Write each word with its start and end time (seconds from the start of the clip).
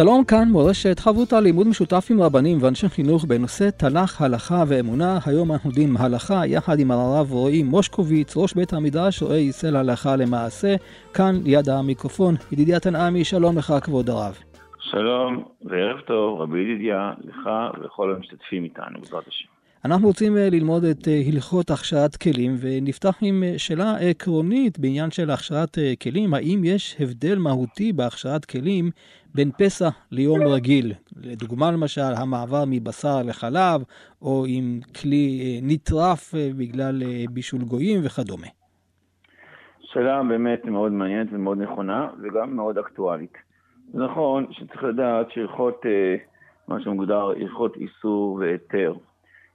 שלום 0.00 0.24
כאן 0.24 0.48
מורשת 0.48 0.98
חברותה 0.98 1.40
לימוד 1.40 1.66
משותף 1.68 2.06
עם 2.10 2.22
רבנים 2.22 2.58
ואנשי 2.60 2.88
חינוך 2.88 3.24
בנושא 3.24 3.70
תנ"ך, 3.70 4.22
הלכה 4.22 4.64
ואמונה. 4.68 5.18
היום 5.26 5.52
אנחנו 5.52 5.70
יודעים 5.70 5.96
הלכה 5.96 6.46
יחד 6.46 6.78
עם 6.78 6.90
הרב 6.90 7.32
רועי 7.32 7.62
מושקוביץ, 7.62 8.36
ראש 8.36 8.54
בית 8.54 8.72
המדרש, 8.72 9.22
רואה 9.22 9.36
ישראל 9.36 9.76
הלכה 9.76 10.16
למעשה, 10.16 10.74
כאן 11.14 11.34
ליד 11.44 11.68
המיקרופון. 11.68 12.34
ידידיה 12.52 12.80
תנעמי, 12.80 13.24
שלום 13.24 13.58
לך 13.58 13.74
כבוד 13.82 14.10
הרב. 14.10 14.38
שלום 14.80 15.44
וערב 15.64 16.00
טוב, 16.00 16.40
רבי 16.40 16.58
ידידיה, 16.58 17.12
לך 17.24 17.50
ולכל 17.78 18.14
המשתתפים 18.14 18.64
איתנו, 18.64 19.00
בעזרת 19.00 19.28
השם. 19.28 19.48
אנחנו 19.84 20.06
רוצים 20.06 20.36
אה, 20.36 20.50
ללמוד 20.50 20.84
את 20.84 21.08
אה, 21.08 21.22
הלכות 21.26 21.70
הכשרת 21.70 22.16
כלים, 22.16 22.56
ונפתח 22.60 23.18
עם 23.20 23.42
אה, 23.42 23.58
שאלה 23.58 23.96
עקרונית 23.96 24.78
בעניין 24.78 25.10
של 25.10 25.30
הכשרת 25.30 25.78
כלים. 26.02 26.34
האם 26.34 26.60
יש 26.64 26.96
הבדל 27.00 27.38
מהותי 27.38 27.92
בהכשרת 27.92 28.44
כלים 28.44 28.90
בין 29.34 29.50
פסח 29.58 29.94
ליום 30.10 30.40
רגיל? 30.42 30.92
לדוגמה, 31.16 31.70
למשל, 31.70 32.12
המעבר 32.16 32.64
מבשר 32.66 33.22
לחלב, 33.24 33.82
או 34.22 34.44
עם 34.48 34.80
כלי 35.00 35.60
נטרף 35.62 36.34
בגלל 36.56 37.02
בישול 37.30 37.60
גויים 37.60 38.00
וכדומה. 38.04 38.46
שאלה 39.80 40.22
באמת 40.22 40.64
מאוד 40.64 40.92
מעניינת 40.92 41.28
ומאוד 41.32 41.58
נכונה, 41.58 42.08
וגם 42.22 42.56
מאוד 42.56 42.78
אקטואלית. 42.78 43.34
נכון 43.94 44.46
שצריך 44.50 44.84
לדעת 44.84 45.30
שהלכות, 45.30 45.82
מה 46.68 46.80
שמוגדר 46.80 47.30
הלכות 47.30 47.76
איסור 47.76 48.34
והיתר, 48.34 48.94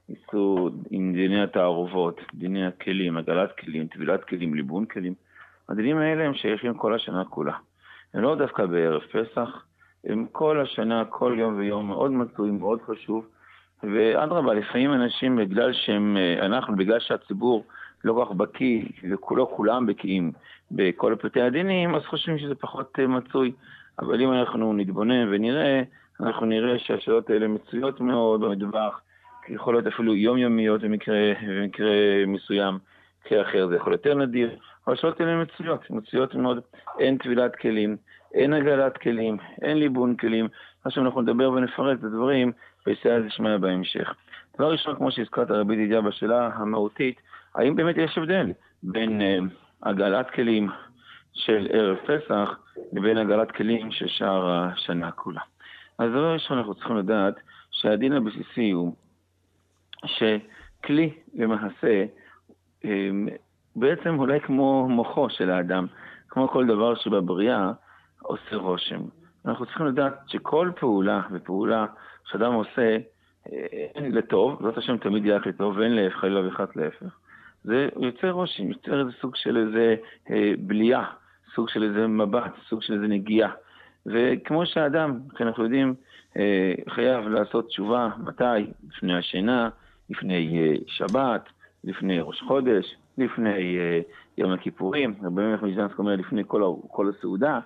איסור 0.08 0.70
עם 0.90 1.12
דיני 1.12 1.42
התערובות, 1.42 2.20
דיני 2.34 2.66
הכלים, 2.66 3.16
הגלת 3.16 3.50
כלים, 3.58 3.86
טבילת 3.86 4.24
כלים, 4.24 4.54
ליבון 4.54 4.84
כלים. 4.84 5.14
הדינים 5.68 5.96
האלה 5.96 6.24
הם 6.24 6.34
שייכים 6.34 6.74
כל 6.74 6.94
השנה 6.94 7.24
כולה. 7.24 7.52
לא 8.14 8.34
דווקא 8.34 8.66
בערב 8.66 9.02
פסח, 9.02 9.64
הם 10.04 10.26
כל 10.32 10.60
השנה, 10.60 11.04
כל 11.04 11.36
יום 11.38 11.58
ויום, 11.58 11.86
מאוד 11.86 12.10
מצוי, 12.10 12.50
מאוד 12.50 12.82
חשוב. 12.86 13.26
ואדרבה, 13.82 14.54
לפעמים 14.54 14.92
אנשים, 14.92 15.36
בגלל 15.36 15.72
שהם, 15.72 16.16
אנחנו, 16.42 16.76
בגלל 16.76 17.00
שהציבור 17.00 17.64
לא 18.04 18.12
כל 18.12 18.24
כך 18.24 18.32
בקיא, 18.32 18.82
ולא 19.30 19.48
כולם 19.56 19.86
בקיאים 19.86 20.32
בכל 20.70 21.16
פרטי 21.20 21.40
הדינים, 21.42 21.94
אז 21.94 22.02
חושבים 22.02 22.38
שזה 22.38 22.54
פחות 22.54 22.98
מצוי. 22.98 23.52
אבל 23.98 24.20
אם 24.20 24.32
אנחנו 24.32 24.72
נתבונן 24.72 25.28
ונראה, 25.30 25.82
אנחנו 26.20 26.46
נראה 26.46 26.78
שהשאלות 26.78 27.30
האלה 27.30 27.48
מצויות 27.48 28.00
מאוד 28.00 28.40
במטבח. 28.40 29.00
יכול 29.48 29.74
להיות 29.74 29.86
אפילו 29.86 30.14
יומיומיות 30.14 30.80
במקרה, 30.80 31.32
במקרה 31.48 31.86
מסוים, 32.26 32.78
כאחר 33.24 33.68
זה 33.68 33.76
יכול 33.76 33.92
יותר 33.92 34.14
נדיר, 34.14 34.56
השאלות 34.86 35.20
האלה 35.20 35.42
מצויות, 35.42 35.90
מצויות 35.90 36.34
מאוד, 36.34 36.60
אין 36.98 37.18
טבילת 37.18 37.56
כלים, 37.56 37.96
אין 38.34 38.52
הגלת 38.52 38.98
כלים, 38.98 39.36
אין 39.62 39.78
ליבון 39.78 40.16
כלים, 40.16 40.48
עכשיו 40.84 41.04
אנחנו 41.04 41.22
נדבר 41.22 41.50
ונפרט 41.50 41.98
את 41.98 42.04
הדברים 42.04 42.52
בסייע 42.86 43.20
דשמיא 43.20 43.56
בהמשך. 43.56 44.14
דבר 44.56 44.72
ראשון, 44.72 44.96
כמו 44.96 45.10
שהזכרת 45.12 45.50
רבי 45.50 45.76
דידיה 45.76 46.00
בשאלה 46.00 46.50
המהותית, 46.54 47.20
האם 47.54 47.76
באמת 47.76 47.96
יש 47.98 48.18
הבדל 48.18 48.52
בין 48.82 49.20
uh, 49.20 49.88
הגלת 49.88 50.30
כלים 50.30 50.68
של 51.32 51.68
ערב 51.70 51.96
פסח 51.96 52.58
לבין 52.92 53.18
הגלת 53.18 53.50
כלים 53.50 53.92
של 53.92 54.08
שאר 54.08 54.48
השנה 54.48 55.10
כולה? 55.10 55.40
אז 55.98 56.10
דבר 56.10 56.32
ראשון, 56.32 56.58
אנחנו 56.58 56.74
צריכים 56.74 56.96
לדעת 56.96 57.34
שהדין 57.70 58.12
הבסיסי 58.12 58.70
הוא 58.70 58.94
שכלי 60.06 61.14
למעשה 61.34 62.04
אמ, 62.84 63.28
בעצם 63.76 64.18
אולי 64.18 64.40
כמו 64.40 64.88
מוחו 64.88 65.30
של 65.30 65.50
האדם, 65.50 65.86
כמו 66.28 66.48
כל 66.48 66.66
דבר 66.66 66.94
שבבריאה 66.94 67.72
עושה 68.22 68.56
רושם. 68.56 69.00
אנחנו 69.46 69.66
צריכים 69.66 69.86
לדעת 69.86 70.14
שכל 70.26 70.70
פעולה 70.80 71.22
ופעולה 71.32 71.86
שאדם 72.24 72.52
עושה 72.52 72.96
אין 73.94 74.04
אה, 74.04 74.18
לטוב, 74.18 74.58
זאת 74.62 74.78
השם 74.78 74.96
תמיד 74.96 75.28
רק 75.28 75.46
לטוב 75.46 75.76
ואין 75.76 75.92
להפך, 75.92 76.16
חלילה 76.16 76.48
וחס 76.48 76.76
להפך. 76.76 77.06
זה 77.64 77.88
יוצר 78.00 78.30
רושם, 78.30 78.68
יוצר 78.68 79.00
איזה 79.00 79.10
סוג 79.20 79.36
של 79.36 79.56
איזה 79.56 79.96
אה, 80.30 80.52
בלייה, 80.58 81.04
סוג 81.54 81.68
של 81.68 81.82
איזה 81.82 82.06
מבט, 82.06 82.52
סוג 82.68 82.82
של 82.82 82.94
איזה 82.94 83.06
נגיעה. 83.06 83.50
וכמו 84.06 84.66
שהאדם, 84.66 85.18
כי 85.36 85.42
אנחנו 85.42 85.64
יודעים, 85.64 85.94
אה, 86.36 86.74
חייב 86.88 87.28
לעשות 87.28 87.68
תשובה, 87.68 88.08
מתי? 88.18 88.72
לפני 88.88 89.18
השינה, 89.18 89.68
לפני 90.10 90.58
אה, 90.58 90.76
שבת, 90.86 91.48
לפני 91.84 92.20
ראש 92.20 92.40
חודש, 92.40 92.94
לפני 93.18 93.78
אה, 93.78 94.00
יום 94.38 94.52
הכיפורים, 94.52 95.14
רבי 95.22 95.42
מלך 95.42 95.62
מז'נסק 95.62 95.98
אומר 95.98 96.16
לפני 96.16 96.42
כל, 96.88 97.08
הסעודה, 97.08 97.60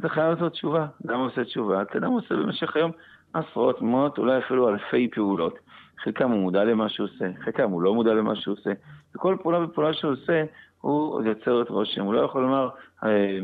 אתה 0.00 0.08
חייב 0.08 0.34
לעשות 0.34 0.52
תשובה. 0.52 0.86
למה 1.04 1.22
עושה 1.22 1.44
תשובה? 1.44 1.84
כי 1.84 1.98
אדם 1.98 2.10
עושה 2.10 2.34
במשך 2.34 2.76
היום 2.76 2.90
עשרות, 3.34 3.82
מאות, 3.82 4.18
אולי 4.18 4.38
אפילו 4.38 4.68
אלפי 4.68 5.08
פעולות. 5.12 5.58
חלקם 5.98 6.30
הוא 6.30 6.40
מודע 6.40 6.64
למה 6.64 6.88
שהוא 6.88 7.04
עושה, 7.04 7.24
חלקם 7.44 7.70
הוא 7.70 7.82
לא 7.82 7.94
מודע 7.94 8.14
למה 8.14 8.36
שהוא 8.36 8.52
עושה. 8.52 8.70
וכל 9.14 9.36
פעולה 9.42 9.64
ופעולה 9.64 9.92
שהוא 9.92 10.12
עושה, 10.12 10.44
הוא 10.80 11.22
יוצר 11.22 11.62
את 11.62 11.68
רושם. 11.68 12.04
הוא 12.04 12.14
לא 12.14 12.20
יכול 12.20 12.42
לומר, 12.42 12.68
אה, 13.04 13.38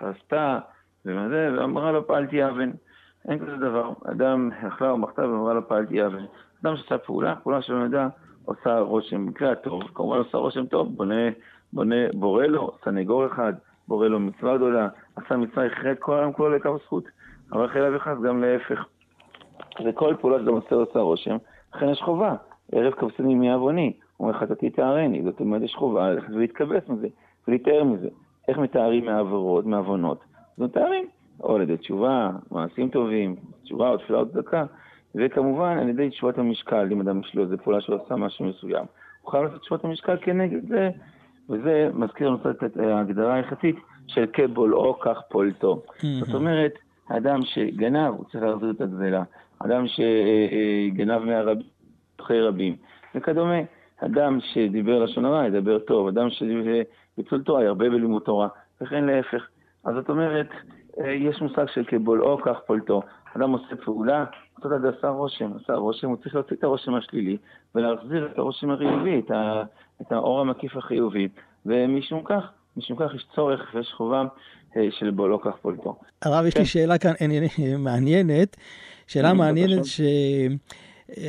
עשתה, 0.00 0.58
זה, 1.04 1.50
ואמרה 1.58 1.92
לו 1.92 2.06
פעלתי 2.06 2.44
אבן. 2.44 2.70
אין 3.28 3.38
כזה 3.38 3.56
דבר. 3.56 3.92
אדם 4.04 4.50
אכלה 4.68 4.90
או 4.90 4.98
מחתה 4.98 5.28
ואמרה 5.28 5.54
לו 5.54 5.68
פעלתי 5.68 6.06
אבן. 6.06 6.24
אדם 6.62 6.76
שעושה 6.76 6.98
פעולה, 6.98 7.36
פעולה 7.36 7.62
שלא 7.62 7.88
נדע, 7.88 8.08
עושה 8.46 8.78
רושם, 8.78 9.26
במקרה 9.26 9.52
הטוב, 9.52 9.82
כמובן 9.94 10.18
עושה 10.18 10.38
רושם 10.38 10.66
טוב, 10.66 10.96
בונה, 10.96 11.30
בונה, 11.72 11.96
בורא 12.14 12.46
לו, 12.46 12.70
סנגור 12.84 13.26
אחד, 13.26 13.52
בורא 13.88 14.08
לו 14.08 14.20
מצווה 14.20 14.56
גדולה, 14.56 14.88
עשה 15.16 15.36
מצווה, 15.36 15.66
יחרד 15.66 15.96
כל 15.98 16.18
העם 16.18 16.32
כולו 16.32 16.56
לקו 16.56 16.78
זכות, 16.78 17.04
אבל 17.52 17.68
חילה 17.68 17.96
וחס 17.96 18.16
גם 18.24 18.42
להפך. 18.42 18.84
וכל 19.84 20.14
פעולה 20.20 20.38
שאתה 20.38 20.50
עושה 20.50 20.74
עושה 20.74 20.98
רושם, 20.98 21.36
לכן 21.74 21.88
יש 21.88 22.00
חובה, 22.00 22.34
ערב 22.72 22.92
כבשני 22.92 23.52
עווני, 23.52 23.92
אומר 24.20 24.32
חטאתי 24.32 24.70
תארני, 24.70 25.22
זאת 25.22 25.40
אומרת 25.40 25.62
יש 25.62 25.74
חובה 25.74 26.10
ללכת 26.10 26.30
ולהתכבס 26.30 26.88
מזה, 26.88 27.08
ולהתאר 27.48 27.84
מזה. 27.84 28.08
איך 28.48 28.58
מתארים 28.58 29.04
מעבירות, 29.04 29.66
מעוונות? 29.66 30.24
זאת 30.56 30.70
מתארים, 30.70 31.06
או 31.40 31.56
על 31.56 31.62
ידי 31.62 31.76
תשובה, 31.76 32.30
מעשים 32.50 32.88
טובים, 32.88 33.36
תשובה 33.64 33.88
או 33.88 33.98
תפילה 33.98 34.18
או 34.18 34.26
צדקה, 34.26 34.64
וכמובן 35.16 35.78
על 35.78 35.88
ידי 35.88 36.10
תשובת 36.10 36.38
המשקל, 36.38 36.88
אם 36.92 37.00
אדם 37.00 37.20
יש 37.20 37.34
לו 37.34 37.42
איזה 37.42 37.56
פעולה 37.56 37.80
שהוא 37.80 37.98
עשה 38.04 38.16
משהו 38.16 38.44
מסוים, 38.44 38.84
הוא 39.22 39.30
חייב 39.30 39.44
לעשות 39.44 39.60
תשובת 39.60 39.84
המשקל 39.84 40.16
כנגד 40.20 40.68
זה, 40.68 40.90
וזה 41.50 41.90
מזכיר 41.94 42.28
לנו 42.28 42.38
קצת 42.38 42.64
את 42.64 42.76
ההגדרה 42.76 43.34
ההלכתית 43.34 43.76
של 44.06 44.26
כבולעו 44.32 44.98
כך 45.00 45.20
פולטו. 45.28 45.82
זאת 46.20 46.34
אומרת, 46.34 46.72
אדם 47.08 47.40
שגנב, 47.44 48.14
הוא 48.14 48.24
צריך 48.24 48.44
להחזיר 48.44 48.70
את 48.70 48.80
הגזלה. 48.80 49.22
אדם 49.58 49.84
שגנב 49.86 51.18
מהרבים, 51.18 51.66
אחרי 52.20 52.42
רבים, 52.42 52.76
וכדומה. 53.14 53.58
אדם 54.00 54.38
שדיבר 54.40 55.04
לשון 55.04 55.24
הרע, 55.24 55.46
ידבר 55.46 55.78
טוב. 55.78 56.08
אדם 56.08 56.28
שביטול 56.30 57.42
תורה, 57.42 57.64
ירבה 57.64 57.90
בלימוד 57.90 58.22
תורה, 58.22 58.48
וכן 58.80 59.04
להפך. 59.04 59.46
אז 59.84 59.94
זאת 59.94 60.08
אומרת, 60.08 60.48
אה, 61.00 61.10
יש 61.10 61.40
מושג 61.40 61.66
של 61.74 61.84
כבולעו 61.84 62.38
כך 62.42 62.56
פולטו. 62.66 63.02
אדם 63.36 63.50
עושה 63.50 63.76
פעולה, 63.84 64.24
אותו 64.56 64.78
דבר 64.78 64.88
עשה 64.98 65.08
רושם, 65.08 65.50
עשה 65.62 65.74
רושם, 65.74 66.08
הוא 66.08 66.16
צריך 66.16 66.34
להוציא 66.34 66.56
את 66.56 66.64
הרושם 66.64 66.94
השלילי 66.94 67.36
ולהחזיר 67.74 68.28
את 68.32 68.38
הרושם 68.38 68.70
החיובי, 68.70 69.18
את, 69.18 69.30
ה, 69.30 69.62
את 70.02 70.12
האור 70.12 70.40
המקיף 70.40 70.76
החיובי, 70.76 71.28
ומשום 71.66 72.22
כך, 72.24 72.42
משום 72.76 72.96
כך 72.96 73.14
יש 73.14 73.26
צורך 73.34 73.74
ויש 73.74 73.92
חובה 73.96 74.24
אה, 74.76 74.88
של 74.90 75.10
בו 75.10 75.28
לא 75.28 75.38
כך 75.44 75.52
פולטו. 75.62 75.96
הרב, 76.22 76.46
יש 76.46 76.54
לי 76.54 76.60
כן. 76.60 76.66
שאלה 76.66 76.98
כאן 76.98 77.12
מעניינת, 77.78 78.56
שאלה 79.06 79.34
מעניינת 79.34 79.84
ש... 79.84 80.00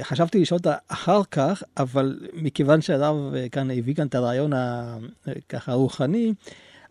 חשבתי 0.02 0.42
לשאול 0.42 0.58
אותה 0.58 0.76
אחר 0.88 1.24
כך, 1.32 1.64
אבל 1.78 2.20
מכיוון 2.34 2.82
שהרב 2.82 3.34
אה, 3.36 3.50
כאן 3.50 3.72
הביא 3.72 3.96
כאן 3.96 4.08
את 4.08 4.16
הרעיון 4.16 4.52
הככה 4.54 5.74
רוחני, 5.74 6.34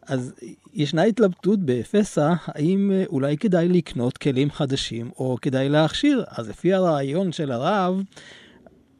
אז 0.08 0.40
ישנה 0.74 1.02
התלבטות 1.02 1.58
בפסח, 1.64 2.48
האם 2.54 2.90
אה, 2.92 3.04
אולי 3.06 3.36
כדאי 3.36 3.68
לקנות 3.68 4.18
כלים 4.18 4.50
חדשים 4.50 5.10
או 5.18 5.36
כדאי 5.42 5.68
להכשיר. 5.68 6.24
אז 6.38 6.50
לפי 6.50 6.74
הרעיון 6.74 7.32
של 7.32 7.52
הרב, 7.52 7.94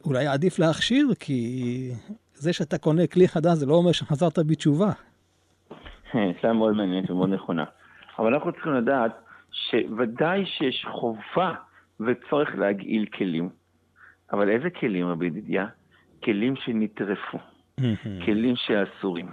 אולי 0.05 0.27
עדיף 0.27 0.59
להכשיר, 0.59 1.07
כי 1.19 1.91
זה 2.33 2.53
שאתה 2.53 2.77
קונה 2.77 3.07
כלי 3.07 3.27
חדש 3.27 3.57
זה 3.57 3.65
לא 3.65 3.73
אומר 3.73 3.91
שחזרת 3.91 4.39
בתשובה. 4.39 4.91
שאלה 6.41 6.53
מאוד 6.53 6.75
מעניינת 6.75 7.11
ומאוד 7.11 7.29
נכונה. 7.29 7.65
אבל 8.19 8.33
אנחנו 8.33 8.51
צריכים 8.51 8.73
לדעת 8.73 9.11
שוודאי 9.51 10.45
שיש 10.45 10.85
חובה 10.91 11.53
וצורך 11.99 12.55
להגעיל 12.55 13.05
כלים. 13.05 13.49
אבל 14.33 14.49
איזה 14.49 14.69
כלים, 14.69 15.07
רבי 15.07 15.25
ידידיה? 15.25 15.65
כלים 16.23 16.55
שנטרפו, 16.55 17.37
כלים 18.25 18.55
שאסורים. 18.55 19.27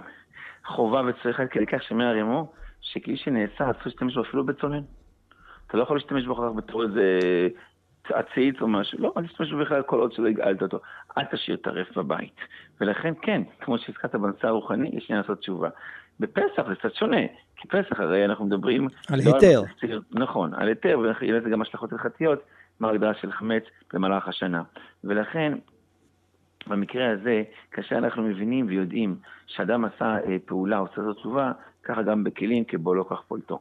חובה 0.65 1.01
וצריך 1.07 1.39
עד 1.39 1.47
כדי 1.47 1.65
כך 1.65 1.83
שמר 1.83 2.11
רימו, 2.11 2.51
שכלי 2.81 3.17
שנאסר, 3.17 3.71
אסור 3.71 3.81
להשתמש 3.85 4.15
בו 4.15 4.21
אפילו 4.21 4.45
בצונן. 4.45 4.81
אתה 5.67 5.77
לא 5.77 5.83
יכול 5.83 5.97
להשתמש 5.97 6.25
בו 6.25 6.33
אחר 6.33 6.49
כך 6.49 6.55
בתור 6.55 6.83
איזה 6.83 7.19
עציץ 8.09 8.61
או 8.61 8.67
משהו, 8.67 8.99
לא, 9.01 9.13
אל 9.17 9.27
תשתמש 9.27 9.51
בו 9.51 9.57
בכלל 9.57 9.81
כל 9.81 9.99
עוד 9.99 10.11
שלא 10.11 10.27
הגעלת 10.27 10.61
אותו. 10.61 10.79
אל 11.17 11.23
תשאיר 11.31 11.57
טרף 11.57 11.97
בבית. 11.97 12.35
ולכן 12.81 13.13
כן, 13.21 13.41
כמו 13.61 13.77
שהזכרת 13.77 14.15
בנושא 14.15 14.47
הרוחני, 14.47 14.89
יש 14.93 15.09
לי 15.09 15.15
לעשות 15.15 15.39
תשובה. 15.39 15.69
בפסח 16.19 16.67
זה 16.69 16.75
קצת 16.75 16.93
שונה, 16.95 17.21
כי 17.55 17.67
פסח 17.67 17.99
הרי 17.99 18.25
אנחנו 18.25 18.45
מדברים... 18.45 18.87
על 19.09 19.19
לא 19.25 19.35
היתר. 19.35 19.61
על, 19.81 20.01
נכון, 20.11 20.53
על 20.53 20.67
היתר, 20.67 20.99
ויש 20.99 21.17
לזה 21.21 21.49
גם 21.49 21.61
השלכות 21.61 21.91
הלכתיות, 21.93 22.39
מההגדרה 22.79 23.13
של 23.13 23.31
חמץ 23.31 23.63
במהלך 23.93 24.27
השנה. 24.27 24.63
ולכן, 25.03 25.53
במקרה 26.67 27.11
הזה, 27.11 27.43
כאשר 27.71 27.97
אנחנו 27.97 28.23
מבינים 28.23 28.67
ויודעים 28.67 29.15
שאדם 29.47 29.85
עשה 29.85 30.17
אה, 30.27 30.37
פעולה, 30.45 30.77
עושה 30.77 31.01
זאת 31.01 31.17
תשובה, 31.17 31.51
ככה 31.83 32.03
גם 32.03 32.23
בכלים 32.23 32.63
כבו 32.63 32.93
לא 32.93 33.05
כך 33.09 33.21
פולטו. 33.27 33.59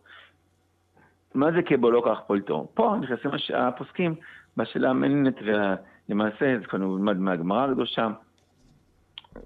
מה 1.34 1.52
זה 1.52 1.62
כבו 1.62 1.90
לא 1.90 2.02
כך 2.06 2.20
פולטו? 2.26 2.68
פה 2.74 2.96
נכנסים 3.00 3.30
הפוסקים 3.54 4.14
בשאלה 4.56 4.90
המעניינת, 4.90 5.34
ולמעשה 5.42 6.58
זה 6.60 6.66
כבר 6.66 6.78
נלמד 6.78 7.16
מהגמרא 7.16 7.70
הקדושה, 7.70 8.08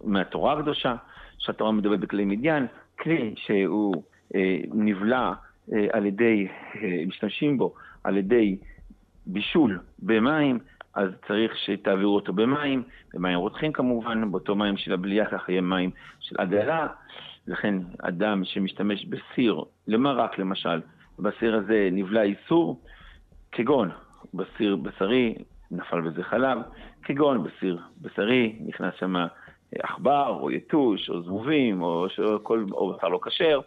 מהתורה 0.04 0.58
הקדושה, 0.58 0.94
שהתורה 1.38 1.72
מדברת 1.72 2.00
בכלי 2.00 2.24
מדיין, 2.24 2.66
כלי 2.98 3.34
שהוא 3.36 4.02
אה, 4.34 4.58
נבלע 4.74 5.32
אה, 5.72 5.86
על 5.92 6.06
ידי, 6.06 6.48
אה, 6.82 7.02
משתמשים 7.06 7.58
בו 7.58 7.74
על 8.04 8.16
ידי 8.16 8.58
בישול 9.26 9.80
במים, 9.98 10.58
אז 10.98 11.08
צריך 11.26 11.56
שתעבירו 11.56 12.14
אותו 12.14 12.32
במים, 12.32 12.82
במים 13.14 13.38
רותחים 13.38 13.72
כמובן, 13.72 14.30
באותו 14.30 14.56
מים 14.56 14.76
של 14.76 14.92
הבליעה, 14.92 15.26
ככה 15.26 15.52
יהיה 15.52 15.60
מים 15.60 15.90
של 16.20 16.36
עגלה. 16.38 16.86
לכן 17.46 17.74
אדם 18.02 18.44
שמשתמש 18.44 19.04
בסיר, 19.04 19.62
למרק 19.86 20.38
למשל, 20.38 20.80
בסיר 21.18 21.54
הזה 21.56 21.88
נבלע 21.92 22.22
איסור, 22.22 22.80
כגון 23.52 23.90
בסיר 24.34 24.76
בשרי, 24.76 25.34
נפל 25.70 26.00
בזה 26.00 26.22
חלב, 26.22 26.58
כגון 27.02 27.44
בסיר 27.44 27.78
בשרי, 28.00 28.58
נכנס 28.66 28.94
שם 28.98 29.14
עכבר, 29.78 30.38
או 30.40 30.50
יתוש, 30.50 31.10
או 31.10 31.22
זבובים, 31.22 31.82
או, 31.82 32.06
או, 32.18 32.44
כל, 32.44 32.64
או 32.72 32.92
בשר 32.92 33.08
לא 33.08 33.20
כשר, 33.22 33.60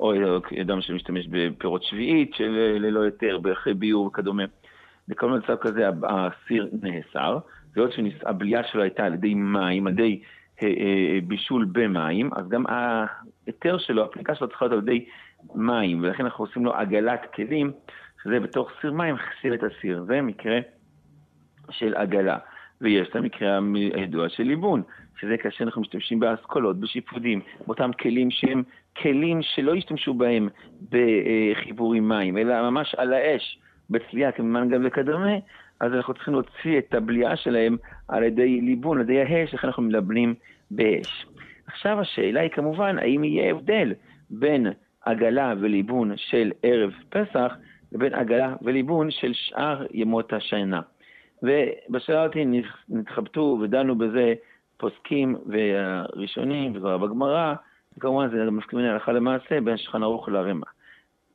או 0.00 0.12
אדם 0.60 0.80
שמשתמש 0.80 1.26
בפירות 1.30 1.82
שביעית 1.82 2.34
של 2.34 2.76
ללא 2.80 3.02
היתר, 3.02 3.38
אחרי 3.52 3.74
ביור 3.74 4.06
וכדומה. 4.06 4.44
בכל 5.12 5.30
מצב 5.30 5.56
כזה 5.56 5.88
הסיר 6.02 6.68
נאסר, 6.82 7.38
והיות 7.76 7.92
שהבליעה 7.92 8.64
שלו 8.64 8.82
הייתה 8.82 9.04
על 9.04 9.14
ידי 9.14 9.34
מים, 9.34 9.86
על 9.86 9.92
ידי 9.92 10.20
אה, 10.62 10.68
אה, 10.68 11.18
בישול 11.26 11.64
במים, 11.72 12.30
אז 12.36 12.48
גם 12.48 12.64
ההיתר 12.66 13.78
שלו, 13.78 14.04
הפליקה 14.04 14.34
שלו 14.34 14.48
צריכה 14.48 14.66
להיות 14.66 14.82
על 14.82 14.88
ידי 14.88 15.04
מים, 15.54 16.02
ולכן 16.02 16.24
אנחנו 16.24 16.44
עושים 16.44 16.64
לו 16.64 16.74
עגלת 16.74 17.20
כלים, 17.34 17.72
שזה 18.24 18.40
בתוך 18.40 18.70
סיר 18.80 18.92
מים 18.92 19.16
חסיר 19.16 19.54
את 19.54 19.60
הסיר. 19.62 20.04
זה 20.04 20.22
מקרה 20.22 20.58
של 21.70 21.94
עגלה. 21.94 22.38
ויש 22.80 23.08
את 23.08 23.16
המקרה 23.16 23.58
הידוע 23.94 24.28
של 24.28 24.42
ליבון, 24.42 24.82
שזה 25.20 25.36
כאשר 25.36 25.64
אנחנו 25.64 25.80
משתמשים 25.80 26.20
באסכולות, 26.20 26.80
בשיפודים, 26.80 27.40
באותם 27.66 27.90
כלים 28.00 28.30
שהם 28.30 28.62
כלים 28.96 29.42
שלא 29.42 29.74
השתמשו 29.74 30.14
בהם 30.14 30.48
בחיבור 30.90 31.94
עם 31.94 32.08
מים, 32.08 32.38
אלא 32.38 32.70
ממש 32.70 32.94
על 32.94 33.12
האש, 33.12 33.58
בצליעה, 33.92 34.32
כמנגל 34.32 34.86
וכדומה, 34.86 35.36
אז 35.80 35.92
אנחנו 35.92 36.14
צריכים 36.14 36.34
להוציא 36.34 36.78
את 36.78 36.94
הבליעה 36.94 37.36
שלהם 37.36 37.76
על 38.08 38.22
ידי 38.22 38.60
ליבון, 38.60 38.98
על 39.00 39.10
ידי 39.10 39.22
האש, 39.22 39.52
איך 39.52 39.64
אנחנו 39.64 39.82
מלבנים 39.82 40.34
באש. 40.70 41.26
עכשיו 41.66 42.00
השאלה 42.00 42.40
היא 42.40 42.50
כמובן, 42.50 42.98
האם 42.98 43.24
יהיה 43.24 43.50
הבדל 43.50 43.92
בין 44.30 44.66
עגלה 45.04 45.54
וליבון 45.60 46.12
של 46.16 46.52
ערב 46.62 46.92
פסח 47.08 47.54
לבין 47.92 48.14
עגלה 48.14 48.54
וליבון 48.62 49.10
של 49.10 49.32
שאר 49.32 49.86
ימות 49.90 50.32
השנה. 50.32 50.80
ובשאלה 51.42 52.22
הזאת 52.22 52.36
נתחבטו 52.88 53.58
ודנו 53.62 53.98
בזה 53.98 54.34
פוסקים 54.76 55.36
והראשונים, 55.46 56.76
וכבר 56.76 56.98
בגמרא, 56.98 57.54
וכמובן 57.98 58.28
זה 58.30 58.50
מסכימים 58.50 58.84
להלכה 58.84 59.12
למעשה 59.12 59.60
בין 59.60 59.76
שולחן 59.76 60.02
ערוך 60.02 60.28
לרמ"א. 60.28 60.66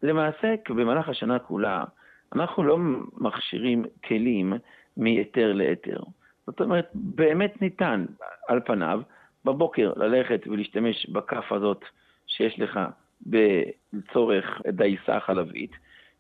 למעשה, 0.04 0.56
במהלך 0.69 1.09
השנה 1.09 1.39
כולה, 1.39 1.83
אנחנו 2.36 2.64
לא 2.64 2.78
מכשירים 3.18 3.86
כלים 4.06 4.54
מהיתר 4.98 5.54
להיתר. 5.54 6.00
זאת 6.48 6.62
אומרת, 6.62 6.90
באמת 6.94 7.62
ניתן, 7.62 8.06
על 8.48 8.60
פניו, 8.66 9.02
בבוקר 9.46 9.94
ללכת 9.96 10.48
ולהשתמש 10.48 11.10
בכף 11.10 11.52
הזאת 11.52 11.86
שיש 12.28 12.60
לך 12.60 12.80
לצורך 13.94 14.62
דייסה 14.68 15.20
חלבית, 15.20 15.72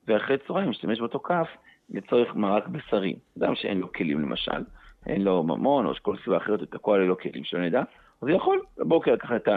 ואחרי 0.07 0.37
צהריים 0.47 0.67
להשתמש 0.67 0.99
באותו 0.99 1.19
כף 1.19 1.47
לצורך 1.89 2.35
מרק 2.35 2.67
בשרי. 2.67 3.15
אדם 3.37 3.55
שאין 3.55 3.79
לו 3.79 3.93
כלים 3.93 4.21
למשל, 4.21 4.63
אין 5.05 5.23
לו 5.23 5.43
ממון 5.43 5.85
או 5.85 5.91
כל 6.01 6.15
סיבה 6.23 6.37
אחרת, 6.37 6.59
הוא 6.59 6.67
תקוע 6.67 6.97
ללא 6.97 7.15
כלים 7.15 7.43
שלא 7.43 7.61
נדע, 7.61 7.83
אז 8.21 8.27
יכול 8.29 8.61
בבוקר 8.77 9.13
לקחת 9.13 9.41
את 9.41 9.49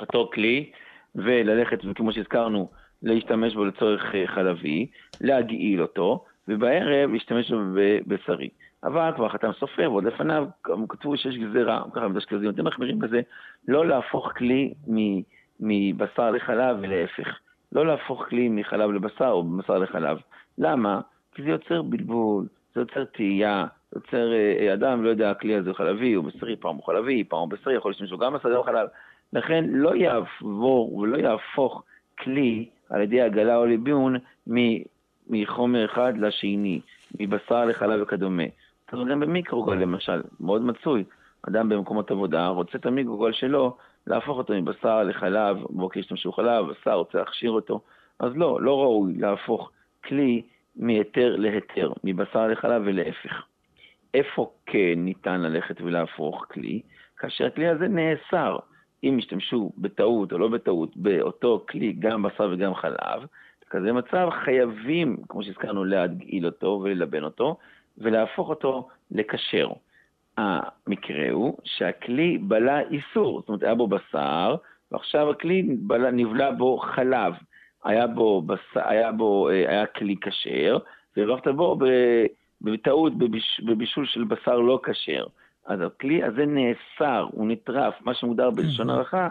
אותו 0.00 0.30
כלי 0.34 0.70
וללכת, 1.14 1.78
וכמו 1.84 2.12
שהזכרנו, 2.12 2.70
להשתמש 3.02 3.54
בו 3.54 3.64
לצורך 3.64 4.14
אה, 4.14 4.26
חלבי, 4.26 4.86
להגעיל 5.20 5.82
אותו, 5.82 6.24
ובערב 6.48 7.10
להשתמש 7.12 7.50
בו 7.50 7.58
בבשרי. 7.74 8.48
אבל 8.84 9.12
כבר 9.16 9.28
חתם 9.28 9.50
סופר, 9.52 9.92
ועוד 9.92 10.04
לפניו 10.04 10.46
כתבו 10.88 11.16
שיש 11.16 11.36
גזירה, 11.36 11.82
ככה 11.92 12.08
מדשכזים 12.08 12.44
יותר 12.44 12.62
מחמירים 12.62 12.98
בזה, 12.98 13.20
לא 13.68 13.86
להפוך 13.86 14.32
כלי 14.36 14.74
מבשר 15.60 16.30
לחלב 16.30 16.76
ולהפך. 16.80 17.38
לא 17.72 17.86
להפוך 17.86 18.24
כלי 18.28 18.48
מחלב 18.48 18.90
לבשר 18.90 19.28
או 19.28 19.44
מבשר 19.44 19.78
לחלב. 19.78 20.18
למה? 20.58 21.00
כי 21.34 21.42
זה 21.42 21.48
יוצר 21.48 21.82
בלבול, 21.82 22.46
זה 22.74 22.80
יוצר 22.80 23.04
תהייה, 23.04 23.66
זה 23.90 23.98
יוצר 23.98 24.32
אה, 24.32 24.74
אדם 24.74 25.04
לא 25.04 25.08
יודע, 25.08 25.30
הכלי 25.30 25.54
הזה 25.54 25.70
הוא 25.70 25.76
חלבי, 25.76 26.12
הוא 26.12 26.24
בשרי, 26.24 26.56
פעם 26.56 26.76
הוא 26.76 26.84
חלבי, 26.84 27.24
פעם 27.24 27.40
הוא 27.40 27.48
בשרי, 27.48 27.74
יכול 27.74 27.90
להשתמש 27.90 28.10
בו 28.10 28.18
גם 28.18 28.34
בשרי 28.34 28.56
או 28.56 28.62
חלב. 28.62 28.88
לכן 29.32 29.64
לא 29.68 29.96
יעבור 29.96 30.94
ולא 30.94 31.16
יהפוך 31.16 31.82
כלי 32.18 32.68
על 32.90 33.00
ידי 33.00 33.20
עגלה 33.20 33.56
או 33.56 33.66
ליביון 33.66 34.16
מחומר 35.28 35.84
אחד 35.84 36.18
לשני, 36.18 36.80
מבשר 37.20 37.64
לחלב 37.64 38.02
וכדומה. 38.02 38.42
אומרת, 38.92 39.08
גם 39.08 39.20
במיקרוגל 39.20 39.74
למשל, 39.74 40.22
מאוד 40.40 40.62
מצוי. 40.62 41.04
אדם 41.48 41.68
במקומות 41.68 42.10
עבודה 42.10 42.48
רוצה 42.48 42.78
את 42.78 42.86
המיקרוגל 42.86 43.32
שלו, 43.32 43.76
להפוך 44.06 44.38
אותו 44.38 44.54
מבשר 44.54 45.02
לחלב, 45.02 45.56
בוקר 45.70 46.00
ישתמשו 46.00 46.32
חלב, 46.32 46.66
בשר 46.66 46.94
רוצה 46.94 47.18
להכשיר 47.18 47.50
אותו, 47.50 47.80
אז 48.18 48.32
לא, 48.36 48.62
לא 48.62 48.80
ראוי 48.80 49.14
להפוך 49.16 49.70
כלי 50.04 50.42
מהיתר 50.76 51.36
להיתר, 51.36 51.92
מבשר 52.04 52.46
לחלב 52.46 52.82
ולהפך. 52.84 53.42
איפה 54.14 54.50
כן 54.66 54.94
ניתן 54.96 55.40
ללכת 55.40 55.80
ולהפוך 55.80 56.46
כלי? 56.50 56.80
כאשר 57.16 57.46
הכלי 57.46 57.68
הזה 57.68 57.88
נאסר. 57.88 58.58
אם 59.04 59.18
ישתמשו 59.18 59.72
בטעות 59.78 60.32
או 60.32 60.38
לא 60.38 60.48
בטעות 60.48 60.96
באותו 60.96 61.64
כלי, 61.68 61.92
גם 61.92 62.22
בשר 62.22 62.50
וגם 62.52 62.74
חלב, 62.74 63.26
בכזה 63.62 63.92
מצב 63.92 64.28
חייבים, 64.44 65.16
כמו 65.28 65.42
שהזכרנו, 65.42 65.84
להגעיל 65.84 66.46
אותו 66.46 66.80
וללבן 66.84 67.24
אותו, 67.24 67.56
ולהפוך 67.98 68.48
אותו 68.48 68.88
לכשר. 69.10 69.68
המקרה 70.36 71.30
הוא 71.30 71.58
שהכלי 71.64 72.38
בלע 72.38 72.80
איסור, 72.80 73.40
זאת 73.40 73.48
אומרת, 73.48 73.62
היה 73.62 73.74
בו 73.74 73.88
בשר, 73.88 74.56
ועכשיו 74.92 75.30
הכלי 75.30 75.62
בלע, 75.62 76.10
נבלע 76.10 76.50
בו 76.50 76.78
חלב. 76.78 77.34
היה 77.84 78.06
בו, 78.06 78.42
בס... 78.42 78.58
היה 78.74 79.12
בו, 79.12 79.48
אה, 79.48 79.54
היה 79.54 79.86
כלי 79.86 80.16
כשר, 80.20 80.78
והרווחת 81.16 81.48
בו 81.48 81.78
בטעות 82.60 83.18
בביש... 83.18 83.60
בבישול 83.64 84.06
של 84.06 84.24
בשר 84.24 84.58
לא 84.58 84.80
כשר. 84.82 85.26
אז 85.66 85.80
הכלי 85.80 86.24
הזה 86.24 86.46
נאסר, 86.46 87.26
הוא 87.30 87.48
נטרף, 87.48 87.94
מה 88.00 88.14
שמוגדר 88.14 88.50
בלשון 88.50 88.90
הערכה, 88.90 89.28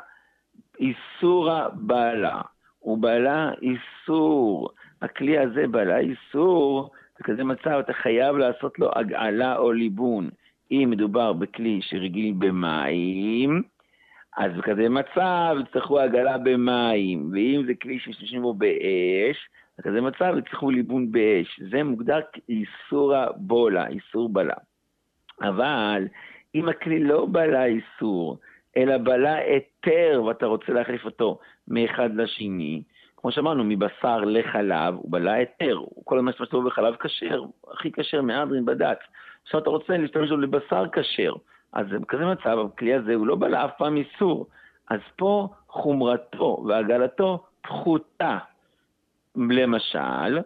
איסורא 0.80 1.68
בעלה. 1.74 2.42
הוא 2.80 2.98
בעלה 2.98 3.52
איסור. 3.62 4.70
הכלי 5.02 5.40
הזה 5.40 5.68
בעלה 5.68 5.98
איסור, 5.98 6.92
בכזה 7.20 7.44
מצב 7.44 7.72
אתה 7.80 7.94
חייב 7.94 8.36
לעשות 8.38 8.80
לו 8.80 8.92
הגעלה 8.96 9.58
או 9.58 9.72
ליבון. 9.72 10.30
אם 10.72 10.88
מדובר 10.92 11.34
בכלי 11.34 11.80
שרגיל 11.82 12.34
במים, 12.38 13.64
אז 14.38 14.52
בכזה 14.58 14.90
מצב 14.90 15.56
יצטרכו 15.60 16.00
הגעלה 16.00 16.38
במים, 16.38 17.30
ואם 17.34 17.64
זה 17.68 17.74
כלי 17.82 18.00
שמשתמשים 18.00 18.42
בו 18.42 18.54
באש, 18.54 19.50
בכזה 19.80 20.02
מצב 20.02 20.34
יצטרכו 20.38 20.72
ליבון 20.72 21.12
באש. 21.12 21.60
זה 21.72 21.84
מוגדר 21.84 22.20
כאיסורא 22.34 23.26
בולה, 23.36 23.88
איסור 23.88 24.30
בלה. 24.30 24.54
אבל 25.41 26.08
אם 26.55 26.69
הכלי 26.69 27.03
לא 27.03 27.27
בלע 27.31 27.65
איסור, 27.65 28.38
אלא 28.77 28.98
בלע 28.98 29.34
היתר 29.34 30.24
ואתה 30.27 30.46
רוצה 30.46 30.74
להחליף 30.74 31.05
אותו 31.05 31.39
מאחד 31.67 32.10
לשני, 32.15 32.84
כמו 33.17 33.31
שאמרנו, 33.31 33.63
מבשר 33.63 34.17
לחלב, 34.17 34.93
הוא 34.93 35.12
בלע 35.12 35.31
היתר, 35.31 35.79
כל 36.03 36.22
מה 36.22 36.31
שאתה 36.31 36.58
בחלב 36.58 36.96
כשר, 36.96 37.43
הכי 37.72 37.91
כשר 37.91 38.22
מהדרין 38.22 38.65
בדת. 38.65 39.00
עכשיו 39.43 39.62
אתה 39.62 39.69
רוצה 39.69 39.98
להשתמש 39.98 40.29
בו 40.29 40.38
לבשר 40.38 40.84
כשר, 40.91 41.34
אז 41.74 41.88
בכזה 41.88 42.25
מצב, 42.25 42.58
הכלי 42.60 42.93
הזה 42.93 43.15
הוא 43.15 43.27
לא 43.27 43.36
בלע 43.36 43.65
אף 43.65 43.72
פעם 43.77 43.98
איסור. 43.98 44.48
אז 44.89 45.00
פה 45.15 45.48
חומרתו 45.67 46.63
והגלתו 46.67 47.43
פחותה. 47.62 48.38
למשל, 49.36 50.39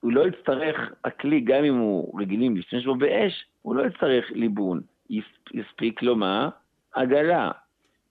הוא 0.00 0.12
לא 0.12 0.28
יצטרך, 0.28 0.92
הכלי, 1.04 1.40
גם 1.40 1.64
אם 1.64 1.74
הוא 1.74 2.20
רגילים 2.20 2.56
להשתמש 2.56 2.86
בו 2.86 2.94
באש, 2.94 3.46
הוא 3.68 3.76
לא 3.76 3.86
יצטרך 3.86 4.30
ליבון. 4.30 4.80
יספיק 5.54 6.02
לו 6.02 6.16
מה? 6.16 6.48
עגלה. 6.92 7.50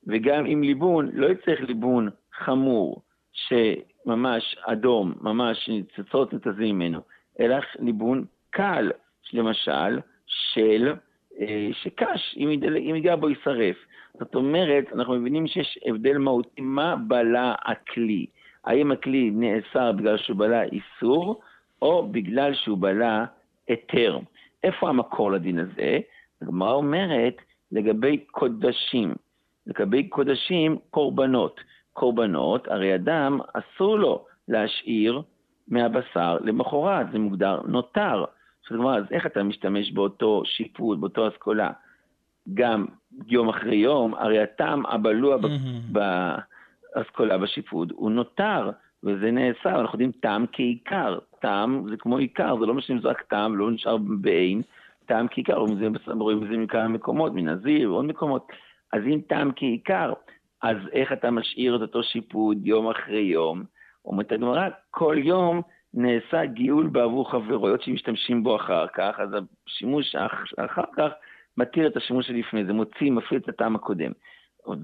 וגם 0.07 0.45
עם 0.45 0.63
ליבון, 0.63 1.09
לא 1.13 1.27
יצטרך 1.27 1.61
ליבון 1.61 2.09
חמור, 2.33 3.01
שממש 3.33 4.57
אדום, 4.61 5.13
ממש 5.21 5.69
ניצוצות 5.69 6.33
נתזים 6.33 6.75
ממנו, 6.75 6.99
אלא 7.39 7.57
ליבון 7.79 8.25
קל, 8.49 8.91
למשל, 9.33 9.99
של, 10.25 10.93
אה, 11.39 11.69
שקש, 11.73 12.35
אם 12.37 12.59
ייגע 12.95 13.15
בו 13.15 13.29
יישרף. 13.29 13.75
זאת 14.19 14.35
אומרת, 14.35 14.85
אנחנו 14.93 15.15
מבינים 15.15 15.47
שיש 15.47 15.79
הבדל 15.85 16.17
מהותי 16.17 16.61
מה 16.61 16.95
בלע 16.95 17.53
הכלי. 17.65 18.25
האם 18.65 18.91
הכלי 18.91 19.29
נאסר 19.33 19.91
בגלל 19.91 20.17
שהוא 20.17 20.37
בלע 20.37 20.63
איסור, 20.63 21.41
או 21.81 22.07
בגלל 22.11 22.53
שהוא 22.53 22.77
בלע 22.77 23.25
היתר. 23.67 24.19
איפה 24.67 24.89
המקור 24.89 25.31
לדין 25.31 25.59
הזה? 25.59 25.99
הגמרא 26.41 26.71
אומרת 26.71 27.35
לגבי 27.71 28.17
קודשים. 28.17 29.15
לגבי 29.67 30.07
קודשים, 30.07 30.77
קורבנות. 30.89 31.59
קורבנות, 31.93 32.67
הרי 32.67 32.95
אדם 32.95 33.39
אסור 33.53 33.99
לו 33.99 34.25
להשאיר 34.47 35.21
מהבשר 35.67 36.37
למחרת, 36.41 37.11
זה 37.11 37.19
מוגדר 37.19 37.61
נותר. 37.67 38.25
זאת 38.63 38.71
אומרת, 38.71 39.03
אז 39.03 39.11
איך 39.11 39.25
אתה 39.25 39.43
משתמש 39.43 39.91
באותו 39.91 40.41
שיפוט, 40.45 40.99
באותו 40.99 41.27
אסכולה? 41.27 41.71
גם 42.53 42.85
יום 43.27 43.49
אחרי 43.49 43.75
יום, 43.75 44.15
הרי 44.15 44.39
הטעם 44.39 44.85
הבלוע 44.85 45.37
באסכולה, 45.91 47.37
בשיפוט, 47.37 47.91
הוא 47.91 48.11
נותר, 48.11 48.71
וזה 49.03 49.31
נעשה, 49.31 49.69
אנחנו 49.69 49.93
יודעים 49.93 50.11
טעם 50.11 50.45
כעיקר. 50.51 51.19
טעם 51.39 51.85
זה 51.89 51.97
כמו 51.97 52.17
עיקר, 52.17 52.55
זה 52.59 52.65
לא 52.65 52.73
משנה 52.73 52.95
אם 52.95 53.01
זה 53.01 53.07
רק 53.07 53.21
טעם, 53.21 53.57
לא 53.57 53.71
נשאר 53.71 53.97
בעין, 53.97 54.61
טעם 55.05 55.27
כעיקר, 55.31 55.53
רואים 56.19 56.43
את 56.43 56.49
זה 56.49 56.57
מכמה 56.57 56.87
מקומות, 56.87 57.33
מנזיר 57.35 57.91
ועוד 57.91 58.05
מקומות. 58.05 58.47
אז 58.93 59.01
אם 59.05 59.21
טעם 59.27 59.51
כעיקר, 59.55 60.13
אז 60.63 60.77
איך 60.91 61.13
אתה 61.13 61.31
משאיר 61.31 61.75
את 61.75 61.81
אותו 61.81 62.03
שיפוט 62.03 62.57
יום 62.63 62.89
אחרי 62.89 63.21
יום? 63.21 63.63
אומרת 64.05 64.31
הגמרא, 64.31 64.69
כל 64.91 65.15
יום 65.23 65.61
נעשה 65.93 66.45
גיאול 66.45 66.87
בעבור 66.87 67.31
חברו, 67.31 67.67
היות 67.67 67.81
שמשתמשים 67.81 68.43
בו 68.43 68.55
אחר 68.55 68.87
כך, 68.87 69.19
אז 69.19 69.29
השימוש 69.67 70.15
אחר 70.57 70.85
כך 70.97 71.11
מתיר 71.57 71.87
את 71.87 71.97
השימוש 71.97 72.27
שלפני, 72.27 72.65
זה 72.65 72.73
מוציא, 72.73 73.11
מפעיל 73.11 73.39
את 73.39 73.49
הטעם 73.49 73.75
הקודם. 73.75 74.11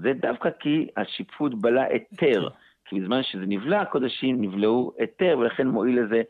זה 0.02 0.12
דווקא 0.12 0.50
כי 0.60 0.86
השיפוט 0.96 1.52
בלע 1.54 1.82
היתר, 1.82 2.48
כי 2.84 3.00
בזמן 3.00 3.22
שזה 3.22 3.44
נבלע, 3.46 3.80
הקודשים 3.80 4.42
נבלעו 4.42 4.92
היתר, 4.98 5.36
ולכן 5.38 5.66
מועיל 5.66 6.00
לזה, 6.00 6.22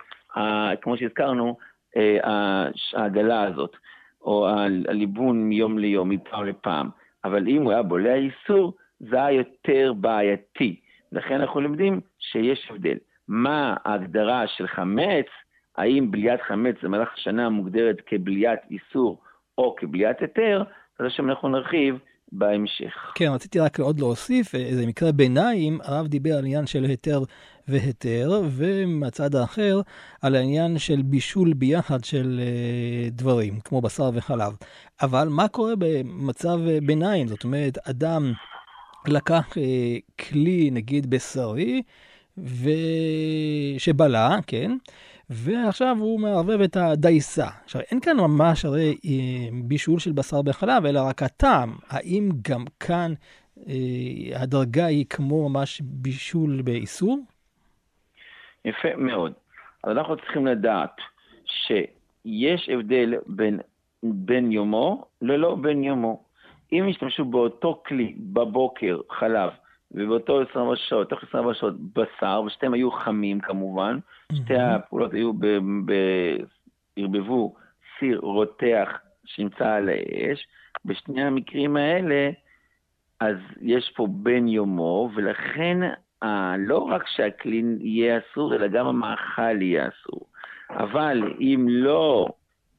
כמו 0.82 0.96
שהזכרנו, 0.96 1.56
אה, 1.96 2.68
העגלה 2.94 3.42
הזאת, 3.42 3.76
או 4.22 4.48
הליבון 4.88 5.44
מיום 5.44 5.78
ליום, 5.78 6.08
מפעם 6.08 6.46
לפעם. 6.46 6.88
אבל 7.24 7.48
אם 7.48 7.62
הוא 7.62 7.72
היה 7.72 7.82
בולע 7.82 8.14
איסור, 8.14 8.72
זה 9.00 9.24
היה 9.24 9.38
יותר 9.38 9.92
בעייתי. 9.92 10.80
לכן 11.12 11.40
אנחנו 11.40 11.60
לומדים 11.60 12.00
שיש 12.18 12.68
הבדל. 12.70 12.96
מה 13.28 13.76
ההגדרה 13.84 14.46
של 14.46 14.66
חמץ, 14.66 15.26
האם 15.76 16.10
בליית 16.10 16.42
חמץ 16.42 16.74
במהלך 16.82 17.14
השנה 17.14 17.48
מוגדרת 17.48 18.00
כבליית 18.06 18.60
איסור 18.70 19.20
או 19.58 19.76
כבליית 19.76 20.20
היתר, 20.20 20.62
זה 20.98 21.10
שם 21.10 21.30
אנחנו 21.30 21.48
נרחיב 21.48 21.98
בהמשך. 22.34 23.12
כן, 23.14 23.30
רציתי 23.32 23.58
רק 23.58 23.80
עוד 23.80 24.00
להוסיף 24.00 24.54
איזה 24.54 24.86
מקרה 24.86 25.12
ביניים, 25.12 25.78
הרב 25.82 26.06
דיבר 26.06 26.32
על 26.32 26.44
עניין 26.44 26.66
של 26.66 26.84
היתר 26.84 27.22
והיתר, 27.68 28.42
ומהצד 28.50 29.34
האחר, 29.34 29.80
על 30.22 30.34
העניין 30.34 30.78
של 30.78 31.02
בישול 31.02 31.52
ביחד 31.52 32.04
של 32.04 32.40
uh, 32.40 33.10
דברים, 33.10 33.60
כמו 33.60 33.80
בשר 33.80 34.10
וחלב. 34.14 34.56
אבל 35.02 35.28
מה 35.28 35.48
קורה 35.48 35.72
במצב 35.78 36.58
ביניים? 36.82 37.28
זאת 37.28 37.44
אומרת, 37.44 37.78
אדם 37.88 38.32
לקח 39.06 39.56
כלי, 40.20 40.70
נגיד, 40.72 41.10
בשרי, 41.10 41.82
שבלע, 43.78 44.36
כן? 44.46 44.76
ועכשיו 45.30 45.96
הוא 45.98 46.20
מערבב 46.20 46.60
את 46.60 46.76
הדייסה. 46.76 47.46
עכשיו, 47.64 47.80
אין 47.90 48.00
כאן 48.00 48.16
ממש 48.16 48.64
הרי 48.64 48.96
אה, 49.04 49.48
בישול 49.64 49.98
של 49.98 50.12
בשר 50.12 50.42
בחלב, 50.42 50.86
אלא 50.86 51.00
רק 51.08 51.22
הטעם. 51.22 51.70
האם 51.88 52.28
גם 52.48 52.64
כאן 52.80 53.12
אה, 53.68 54.42
הדרגה 54.42 54.86
היא 54.86 55.06
כמו 55.10 55.48
ממש 55.48 55.80
בישול 55.84 56.62
באיסור? 56.62 57.18
יפה 58.64 58.88
מאוד. 58.96 59.32
אז 59.82 59.96
אנחנו 59.96 60.16
צריכים 60.16 60.46
לדעת 60.46 60.96
שיש 61.44 62.68
הבדל 62.68 63.14
בין 63.26 63.60
בין 64.02 64.52
יומו 64.52 65.04
ללא 65.22 65.56
בין 65.60 65.84
יומו. 65.84 66.22
אם 66.72 66.88
ישתמשו 66.88 67.24
באותו 67.24 67.82
כלי 67.86 68.14
בבוקר, 68.18 69.00
חלב, 69.10 69.50
ובאותו 69.92 70.40
24 70.40 70.76
שעות, 70.76 71.08
תוך 71.08 71.22
24 71.22 71.54
שעות 71.54 71.74
בשר, 71.92 72.42
ושתיהם 72.46 72.74
היו 72.74 72.90
חמים 72.90 73.40
כמובן, 73.40 73.98
שתי 74.32 74.56
הפעולות 74.56 75.12
היו, 75.12 75.32
ערבבו 76.96 77.54
סיר 77.98 78.18
רותח 78.18 78.88
שנמצא 79.24 79.68
על 79.68 79.88
האש, 79.88 80.46
בשני 80.84 81.22
המקרים 81.22 81.76
האלה, 81.76 82.30
אז 83.20 83.36
יש 83.60 83.92
פה 83.96 84.06
בן 84.10 84.48
יומו, 84.48 85.10
ולכן 85.14 85.78
לא 86.58 86.78
רק 86.78 87.08
שהכלי 87.08 87.62
יהיה 87.80 88.18
אסור, 88.18 88.54
אלא 88.54 88.66
גם 88.66 88.86
המאכל 88.86 89.62
יהיה 89.62 89.88
אסור. 89.88 90.26
אבל 90.70 91.34
אם 91.40 91.66
לא 91.68 92.28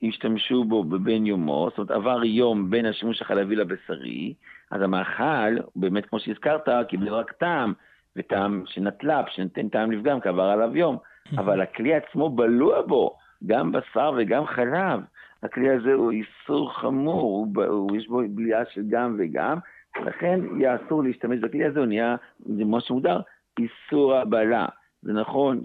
השתמשו 0.04 0.64
בו 0.64 0.84
בבן 0.84 1.26
יומו, 1.26 1.68
זאת 1.70 1.78
אומרת 1.78 1.92
עבר 1.92 2.24
יום 2.24 2.70
בין 2.70 2.86
השימוש 2.86 3.22
החלבי 3.22 3.56
לבשרי, 3.56 4.34
אז 4.72 4.82
המאכל, 4.82 5.58
באמת 5.76 6.06
כמו 6.06 6.20
שהזכרת, 6.20 6.70
קיבל 6.88 7.10
רק 7.10 7.32
טעם, 7.32 7.74
וטעם 8.16 8.64
שנטל"פ, 8.66 9.30
שנותן 9.30 9.70
טעם 9.70 9.92
לפגם, 9.92 10.20
כי 10.20 10.30
עבר 10.30 10.44
עליו 10.44 10.78
יום. 10.78 10.98
אבל 11.38 11.62
הכלי 11.62 11.94
עצמו 11.94 12.30
בלוע 12.30 12.82
בו, 12.82 13.18
גם 13.46 13.72
בשר 13.72 14.14
וגם 14.18 14.46
חלב. 14.46 15.00
הכלי 15.44 15.70
הזה 15.70 15.94
הוא 15.94 16.12
איסור 16.12 16.74
חמור, 16.74 17.22
הוא, 17.22 17.48
הוא, 17.68 17.98
יש 17.98 18.08
בו 18.08 18.22
בליעה 18.30 18.66
של 18.74 18.82
גם 18.90 19.16
וגם, 19.20 19.58
ולכן 20.02 20.40
יהיה 20.60 20.76
אסור 20.76 21.04
להשתמש 21.04 21.40
בכלי 21.40 21.66
הזה, 21.66 21.80
הוא 21.80 21.88
נהיה, 21.88 22.16
זה 22.40 22.66
מה 22.66 22.82
שמוגדר, 22.82 23.20
איסור 23.60 24.16
הבלה. 24.16 24.66
זה 25.02 25.14
נכון 25.14 25.62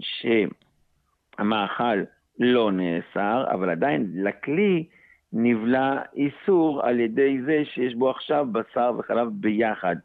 שהמאכל 1.39 1.99
לא 2.39 2.71
נאסר, 2.71 3.45
אבל 3.51 3.69
עדיין 3.69 4.11
לכלי 4.13 4.87
נבלע 5.33 6.01
איסור 6.15 6.81
על 6.83 6.99
ידי 6.99 7.41
זה 7.45 7.61
שיש 7.65 7.95
בו 7.95 8.09
עכשיו 8.09 8.47
בשר 8.51 8.91
וחלב 8.97 9.27
ביחד. 9.31 9.95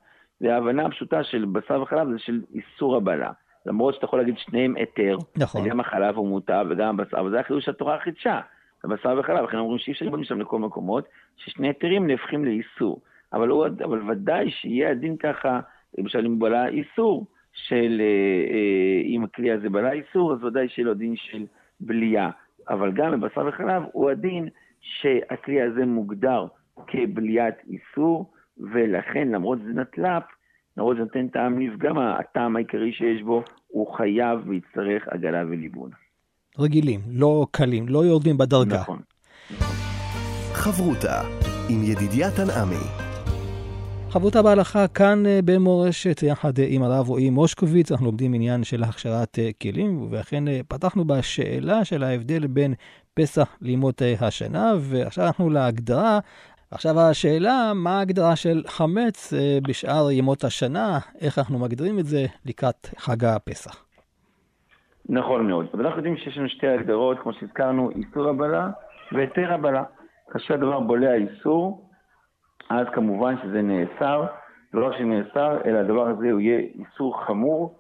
וההבנה 0.40 0.86
הפשוטה 0.86 1.24
של 1.24 1.44
בשר 1.52 1.82
וחלב 1.82 2.10
זה 2.10 2.18
של 2.18 2.40
איסור 2.54 2.96
הבלה. 2.96 3.30
למרות 3.66 3.94
שאתה 3.94 4.04
יכול 4.04 4.18
להגיד 4.18 4.38
שניהם 4.38 4.76
היתר, 4.76 5.16
נכון. 5.36 5.68
גם 5.68 5.80
החלב 5.80 6.16
הוא 6.16 6.28
מותר 6.28 6.62
וגם 6.70 7.00
הבשר, 7.00 7.20
אבל 7.20 7.30
זה 7.30 7.40
החידוש 7.40 7.64
שהתורה 7.64 7.98
חידשה, 7.98 8.40
הבשר 8.84 9.16
וחלב, 9.18 9.44
לכן 9.44 9.56
אומרים 9.56 9.78
שאי 9.78 9.92
אפשר 9.92 10.06
לבוא 10.06 10.18
משם 10.18 10.40
לכל 10.40 10.58
מקומות, 10.58 11.08
ששני 11.36 11.66
היתרים 11.66 12.06
נהפכים 12.06 12.44
לאיסור. 12.44 13.00
אבל, 13.32 13.48
הוא, 13.48 13.66
אבל 13.84 14.10
ודאי 14.10 14.50
שיהיה 14.50 14.90
הדין 14.90 15.16
ככה, 15.16 15.60
למשל 15.98 16.26
אם 16.26 16.38
בלע 16.38 16.68
איסור, 16.68 17.26
של 17.52 18.00
אה, 18.00 18.54
אה, 18.54 19.02
אם 19.04 19.24
הכלי 19.24 19.52
הזה 19.52 19.70
בלע 19.70 19.92
איסור, 19.92 20.32
אז 20.32 20.44
ודאי 20.44 20.68
שיהיה 20.68 20.86
לו 20.86 20.94
דין 20.94 21.16
של 21.16 21.46
בליעה. 21.80 22.30
אבל 22.68 22.92
גם 22.92 23.20
בבשר 23.20 23.46
וחלב 23.48 23.82
הוא 23.92 24.10
הדין 24.10 24.48
שהכלי 24.80 25.62
הזה 25.62 25.86
מוגדר 25.86 26.46
כבליית 26.86 27.54
איסור, 27.68 28.32
ולכן 28.58 29.28
למרות 29.28 29.58
שזה 29.58 29.80
נטל"פ, 29.80 30.22
למרות 30.76 30.96
שזה 30.96 31.04
נותן 31.04 31.28
טעם 31.28 31.58
נפגם, 31.58 31.98
הטעם 31.98 32.56
העיקרי 32.56 32.92
שיש 32.92 33.22
בו, 33.22 33.42
הוא 33.66 33.96
חייב 33.96 34.48
ויצטרך 34.48 35.08
עגלה 35.08 35.42
וליבון. 35.48 35.90
רגילים, 36.58 37.00
לא 37.08 37.46
קלים, 37.50 37.88
לא 37.88 38.04
יורדים 38.04 38.38
בדרגה. 38.38 38.80
נכון. 38.80 39.00
חברותה 40.52 41.22
עם 41.68 41.82
ידידיה 41.82 42.30
תנעמי 42.30 43.06
חברותה 44.16 44.42
בהלכה 44.42 44.88
כאן 44.88 45.26
אה, 45.26 45.40
במורשת, 45.44 46.22
יחד 46.22 46.58
אה, 46.58 46.66
עם 46.68 46.82
הרב 46.82 47.08
רועי 47.08 47.30
מושקוביץ, 47.30 47.92
אנחנו 47.92 48.06
לומדים 48.06 48.34
עניין 48.34 48.64
של 48.64 48.82
הכשרת 48.82 49.38
אה, 49.38 49.50
כלים, 49.62 50.08
ואכן 50.10 50.44
פתחנו 50.68 51.04
בשאלה 51.04 51.84
של 51.84 52.02
ההבדל 52.02 52.46
בין 52.46 52.74
פסח 53.18 53.56
לימות 53.62 54.02
השנה, 54.20 54.72
ועכשיו 54.78 55.26
אנחנו 55.26 55.50
להגדרה, 55.50 56.18
עכשיו 56.70 57.00
השאלה, 57.00 57.72
מה 57.74 57.98
ההגדרה 57.98 58.36
של 58.36 58.62
חמץ 58.66 59.32
אה, 59.32 59.58
בשאר 59.68 60.10
ימות 60.10 60.44
השנה? 60.44 60.98
איך 61.20 61.38
אנחנו 61.38 61.58
מגדירים 61.58 61.98
את 61.98 62.04
זה 62.04 62.26
לקראת 62.46 62.86
חג 62.98 63.24
הפסח? 63.24 63.84
נכון 65.08 65.46
מאוד. 65.46 65.66
אבל 65.74 65.86
אנחנו 65.86 65.98
יודעים 65.98 66.16
שיש 66.16 66.38
לנו 66.38 66.48
שתי 66.48 66.66
הגדרות, 66.66 67.18
כמו 67.22 67.32
שהזכרנו, 67.32 67.90
איסור 67.90 68.28
הבלה 68.28 68.70
והיתר 69.12 69.52
הבלה. 69.52 69.84
כאשר 70.30 70.54
הדבר 70.54 70.80
בולע 70.80 71.14
איסור, 71.14 71.90
אז 72.70 72.86
כמובן 72.94 73.34
שזה 73.42 73.62
נאסר. 73.62 74.24
לא 74.74 74.86
רק 74.86 74.92
שנאסר, 74.98 75.58
אלא 75.64 75.78
הדבר 75.78 76.08
הזה 76.08 76.30
הוא 76.30 76.40
יהיה 76.40 76.58
איסור 76.58 77.24
חמור, 77.26 77.78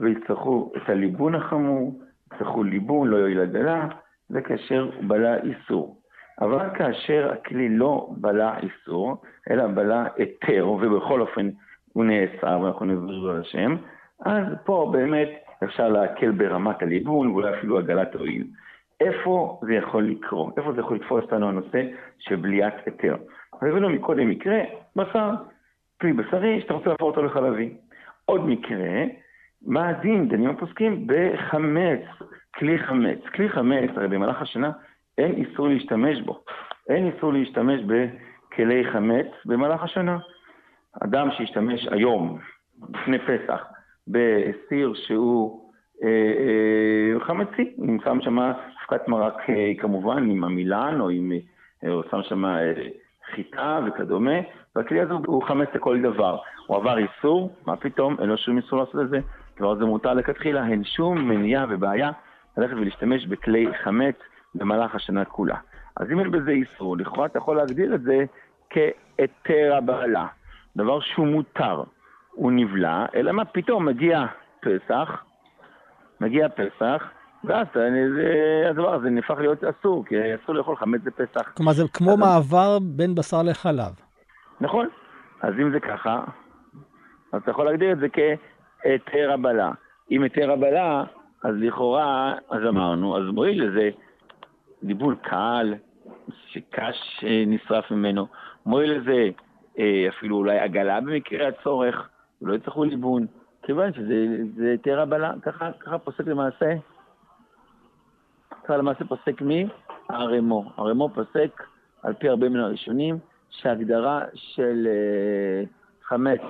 ויצטרכו 0.00 0.72
את 0.76 0.88
הליבון 0.88 1.34
החמור, 1.34 2.00
יצטרכו 2.32 2.62
ליבון, 2.62 3.08
לא 3.08 3.16
יועיל 3.16 3.40
הגלה, 3.40 3.88
זה 4.28 4.40
כאשר 4.40 4.90
בלע 5.00 5.36
איסור. 5.36 6.00
אבל 6.40 6.58
כאשר 6.74 7.32
הכלי 7.32 7.68
לא 7.68 8.08
בלע 8.16 8.54
איסור, 8.58 9.22
אלא 9.50 9.66
בלע 9.66 10.04
היתר, 10.16 10.68
ובכל 10.68 11.20
אופן 11.20 11.50
הוא 11.92 12.04
נאסר, 12.04 12.60
ואנחנו 12.60 12.86
נברר 12.86 13.30
על 13.30 13.40
השם, 13.40 13.76
אז 14.24 14.44
פה 14.64 14.90
באמת 14.92 15.28
אפשר 15.64 15.88
להקל 15.88 16.30
ברמת 16.30 16.82
הליבון, 16.82 17.30
ואולי 17.30 17.58
אפילו 17.58 17.78
הגלת 17.78 18.14
הועיל. 18.14 18.46
איפה 19.00 19.60
זה 19.62 19.74
יכול 19.74 20.04
לקרות? 20.04 20.58
איפה 20.58 20.72
זה 20.72 20.80
יכול 20.80 20.96
לתפוס 20.96 21.22
אותנו 21.22 21.48
הנושא 21.48 21.82
של 22.18 22.36
בליעת 22.36 22.74
היתר? 22.86 23.16
הבאנו 23.62 23.88
מקודם 23.88 24.28
מקרה, 24.28 24.58
בשר, 24.96 25.30
כלי 26.00 26.12
בשרי 26.12 26.60
שאתה 26.60 26.74
רוצה 26.74 26.90
להפוך 26.90 27.06
אותו 27.08 27.22
לחלבי. 27.22 27.74
עוד 28.24 28.46
מקרה, 28.46 29.04
מה 29.66 29.88
הדין, 29.88 30.28
דנים 30.28 30.50
הפוסקים, 30.50 31.06
בחמץ, 31.06 32.00
כלי 32.54 32.78
חמץ. 32.78 33.18
כלי 33.34 33.48
חמץ, 33.48 33.90
הרי 33.96 34.08
במהלך 34.08 34.42
השנה 34.42 34.70
אין 35.18 35.32
איסור 35.32 35.68
להשתמש 35.68 36.20
בו. 36.20 36.40
אין 36.88 37.10
איסור 37.10 37.32
להשתמש 37.32 37.80
בכלי 37.80 38.84
חמץ 38.92 39.26
במהלך 39.44 39.82
השנה. 39.82 40.18
אדם 41.00 41.28
שישתמש 41.30 41.88
היום, 41.90 42.38
לפני 42.94 43.18
פסח, 43.18 43.64
בסיר 44.08 44.94
שהוא 44.94 45.70
אה, 46.02 46.08
אה, 46.08 47.20
חמצי, 47.20 47.74
אם 47.78 47.98
שם 48.04 48.18
שם 48.20 48.38
אבקת 48.38 49.08
מרק 49.08 49.50
אה, 49.50 49.72
כמובן, 49.78 50.30
עם 50.30 50.44
המילן, 50.44 51.00
או 51.00 51.10
עם, 51.10 51.32
אה, 51.84 51.90
או 51.90 52.02
שם 52.10 52.22
שם 52.22 52.44
אה, 52.44 52.72
חיטה 53.34 53.80
וכדומה, 53.86 54.38
והכלי 54.76 55.00
הזה 55.00 55.12
הוא 55.26 55.42
חמץ 55.42 55.68
לכל 55.74 56.00
דבר. 56.00 56.38
הוא 56.66 56.76
עבר 56.76 56.98
איסור, 56.98 57.50
מה 57.66 57.76
פתאום, 57.76 58.16
אין 58.20 58.28
לו 58.28 58.36
שום 58.36 58.56
איסור 58.56 58.78
לעשות 58.78 59.00
את 59.00 59.08
זה, 59.08 59.18
הדבר 59.56 59.70
הזה 59.70 59.84
מותר 59.84 60.14
לכתחילה, 60.14 60.66
אין 60.66 60.84
שום 60.84 61.28
מניעה 61.28 61.66
ובעיה 61.68 62.10
ללכת 62.56 62.74
ולהשתמש 62.74 63.26
בכלי 63.26 63.66
חמץ 63.82 64.14
במהלך 64.54 64.94
השנה 64.94 65.24
כולה. 65.24 65.56
אז 65.96 66.06
אם 66.12 66.20
אין 66.20 66.30
בזה 66.30 66.50
איסור, 66.50 66.96
לכאורה 66.96 67.26
אתה 67.26 67.38
יכול 67.38 67.56
להגדיר 67.56 67.94
את 67.94 68.02
זה 68.02 68.24
כהיתר 68.70 69.74
הבעלה, 69.76 70.26
דבר 70.76 71.00
שהוא 71.00 71.26
מותר, 71.26 71.82
הוא 72.30 72.52
נבלע, 72.52 73.06
אלא 73.14 73.32
מה 73.32 73.44
פתאום 73.44 73.86
מגיע 73.86 74.26
פסח, 74.60 75.22
מגיע 76.20 76.48
פסח, 76.48 77.02
ואז 77.44 77.66
הדבר 78.70 78.94
הזה 78.94 79.10
נהפך 79.10 79.34
להיות 79.38 79.64
אסור, 79.64 80.04
כי 80.04 80.14
אסור 80.34 80.54
לאכול 80.54 80.76
חמץ 80.76 81.00
בפסח. 81.04 81.52
כלומר, 81.56 81.72
זה 81.72 81.82
כמו 81.92 82.16
מעבר 82.16 82.78
בין 82.82 83.14
בשר 83.14 83.42
לחלב. 83.42 84.00
נכון. 84.60 84.88
אז 85.42 85.54
אם 85.62 85.72
זה 85.72 85.80
ככה, 85.80 86.24
אז 87.32 87.42
אתה 87.42 87.50
יכול 87.50 87.64
להגדיר 87.64 87.92
את 87.92 87.98
זה 87.98 88.08
כהיתר 88.84 89.32
הבלה. 89.32 89.70
אם 90.10 90.22
היתר 90.22 90.50
הבלה, 90.50 91.04
אז 91.42 91.54
לכאורה, 91.58 92.34
אז 92.50 92.62
אמרנו, 92.68 93.16
אז 93.16 93.22
מועיל 93.32 93.64
לזה 93.64 93.90
ליבון 94.82 95.16
קל, 95.22 95.74
שקש 96.46 97.24
אה, 97.26 97.44
נשרף 97.46 97.90
ממנו, 97.90 98.26
מועיל 98.66 98.92
לזה 98.92 99.28
אה, 99.78 100.06
אפילו 100.08 100.36
אולי 100.36 100.58
עגלה 100.58 101.00
במקרה 101.00 101.48
הצורך, 101.48 102.08
לא 102.42 102.54
יצטרכו 102.54 102.84
ליבון, 102.84 103.26
כיוון 103.62 103.92
שזה 103.92 104.70
היתר 104.70 105.00
הבלה, 105.00 105.32
ככה, 105.42 105.72
ככה 105.80 105.98
פוסק 105.98 106.26
למעשה, 106.26 106.74
ככה 108.64 108.76
למעשה 108.76 109.04
פוסק 109.04 109.40
מי? 109.40 109.66
הרמו. 110.08 110.72
הרמו 110.76 111.08
פוסק, 111.08 111.62
על 112.02 112.12
פי 112.14 112.28
הרבה 112.28 112.48
מן 112.48 112.60
הראשונים, 112.60 113.18
שהגדרה 113.50 114.20
של 114.34 114.86
uh, 114.86 115.68
חמץ 116.08 116.40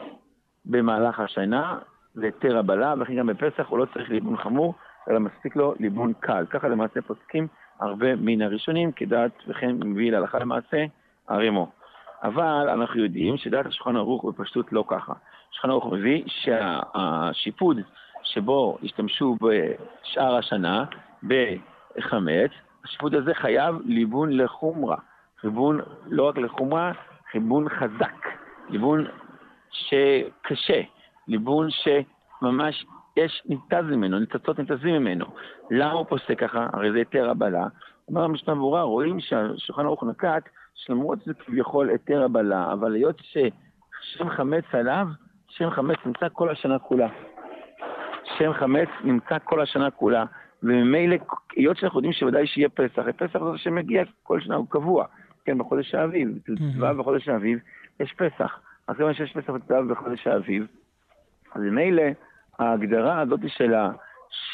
במהלך 0.64 1.20
השנה 1.20 1.78
זה 2.14 2.24
היתר 2.26 2.58
הבלה, 2.58 2.94
וכן 3.00 3.16
גם 3.16 3.26
בפסח 3.26 3.66
הוא 3.68 3.78
לא 3.78 3.86
צריך 3.94 4.10
ליבון 4.10 4.36
חמור, 4.36 4.74
אלא 5.10 5.20
מספיק 5.20 5.56
לו 5.56 5.74
ליבון 5.80 6.12
קל. 6.20 6.46
ככה 6.50 6.68
למעשה 6.68 7.02
פוסקים 7.02 7.46
הרבה 7.80 8.16
מן 8.16 8.42
הראשונים, 8.42 8.92
כדעת 8.92 9.32
וכן 9.48 9.76
מביא 9.84 10.12
להלכה 10.12 10.38
למעשה 10.38 10.84
הרמו. 11.28 11.70
אבל 12.22 12.68
אנחנו 12.68 13.00
יודעים 13.00 13.36
שדעת 13.36 13.66
השולחן 13.66 13.96
ערוך 13.96 14.24
בפשטות 14.24 14.72
לא 14.72 14.84
ככה. 14.88 15.12
השולחן 15.50 15.70
ערוך 15.70 15.92
מביא 15.92 16.22
שהשיפוד 16.26 17.76
שבו 18.22 18.78
השתמשו 18.82 19.36
בשאר 19.40 20.36
השנה 20.36 20.84
בחמץ, 21.22 22.50
השיפוד 22.84 23.14
הזה 23.14 23.34
חייב 23.34 23.76
ליבון 23.84 24.36
לחומרה. 24.36 24.96
ליבון 25.44 25.80
לא 26.06 26.28
רק 26.28 26.38
לחומרה, 26.38 26.92
ליבון 27.34 27.68
חזק, 27.68 28.28
ליבון 28.68 29.06
שקשה, 29.70 30.80
ליבון 31.28 31.68
שממש 31.70 32.86
יש 33.16 33.42
ניתז 33.46 33.84
ממנו, 33.90 34.18
ניצוצות 34.18 34.58
ניתזים 34.58 34.94
ממנו. 34.94 35.24
למה 35.70 35.92
הוא 35.92 36.06
פוסק 36.06 36.38
ככה? 36.38 36.66
הרי 36.72 36.92
זה 36.92 36.98
היתר 36.98 37.30
הבלה. 37.30 37.66
אומר 38.08 38.24
המשנה 38.24 38.54
ברורה, 38.54 38.82
רואים 38.82 39.20
שהשולחן 39.20 39.84
ערוך 39.84 40.04
נקט, 40.04 40.48
שלמרות 40.74 41.18
שזה 41.22 41.34
כביכול 41.34 41.88
היתר 41.88 42.22
הבלה, 42.22 42.72
אבל 42.72 42.94
היות 42.94 43.18
ששם 43.18 44.30
חמץ 44.30 44.64
עליו, 44.72 45.06
שם 45.48 45.70
חמץ 45.70 45.96
נמצא 46.06 46.26
כל 46.32 46.50
השנה 46.50 46.78
כולה. 46.78 47.08
שם 48.38 48.52
חמץ 48.52 48.88
נמצא 49.04 49.36
כל 49.44 49.60
השנה 49.60 49.90
כולה. 49.90 50.24
וממילא, 50.62 51.16
היות 51.56 51.76
שאנחנו 51.76 51.98
יודעים 51.98 52.12
שוודאי 52.12 52.46
שיהיה 52.46 52.68
פסח, 52.68 53.02
הפסח 53.08 53.38
זה 53.52 53.58
שמגיע 53.58 54.02
כל 54.22 54.40
שנה, 54.40 54.54
הוא 54.56 54.66
קבוע. 54.68 55.04
כן, 55.44 55.58
בחודש 55.58 55.94
האביב, 55.94 56.28
צבא 56.74 56.92
בחודש 56.92 57.28
האביב 57.28 57.58
יש 58.00 58.12
פסח. 58.12 58.58
אז 58.88 58.96
כיוון 58.96 59.14
שיש 59.14 59.32
פסח 59.32 59.52
וצבא 59.54 59.82
בחודש 59.82 60.26
האביב, 60.26 60.66
אז 61.54 61.62
ממילא 61.62 62.02
ההגדרה 62.58 63.20
הזאת 63.20 63.40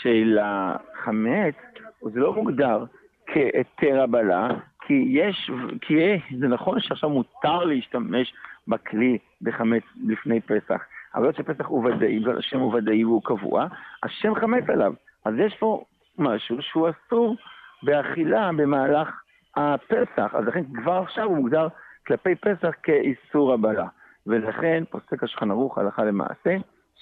של, 0.02 0.38
החמץ, 0.42 1.54
זה 2.02 2.20
לא 2.20 2.34
מוגדר 2.34 2.84
כהיתר 3.26 4.00
הבלה, 4.02 4.48
כי 4.80 5.06
יש, 5.08 5.50
כי 5.80 6.18
זה 6.38 6.48
נכון 6.48 6.80
שעכשיו 6.80 7.10
מותר 7.10 7.64
להשתמש 7.64 8.32
בכלי 8.68 9.18
בחמץ 9.42 9.82
לפני 10.06 10.40
פסח, 10.40 10.80
אבל 11.14 11.24
היות 11.24 11.36
שפסח 11.36 11.66
הוא 11.66 11.84
ודאי, 11.84 12.26
והשם 12.26 12.58
הוא 12.58 12.74
ודאי 12.74 13.04
והוא 13.04 13.22
קבוע, 13.24 13.66
השם 14.02 14.34
חמץ 14.34 14.64
עליו. 14.68 14.92
אז 15.24 15.34
יש 15.38 15.56
פה 15.58 15.84
משהו 16.18 16.62
שהוא 16.62 16.88
אסור 16.88 17.36
באכילה 17.82 18.50
במהלך 18.56 19.22
הפסח, 19.56 20.34
אז 20.34 20.46
לכן 20.46 20.64
כבר 20.74 20.92
עכשיו 20.92 21.24
הוא 21.24 21.36
מוגדר 21.36 21.68
כלפי 22.06 22.34
פסח 22.34 22.70
כאיסור 22.82 23.52
הבלה. 23.52 23.86
ולכן 24.26 24.84
פוסק 24.90 25.22
השולחן 25.22 25.50
ערוך 25.50 25.78
הלכה 25.78 26.04
למעשה, 26.04 26.56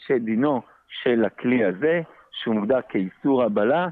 שדינו 0.06 0.62
של 0.88 1.24
הכלי 1.24 1.64
הזה, 1.64 2.00
שהוא 2.32 2.54
מוגדר 2.54 2.80
כאיסור 2.88 3.42
הבלה, 3.42 3.88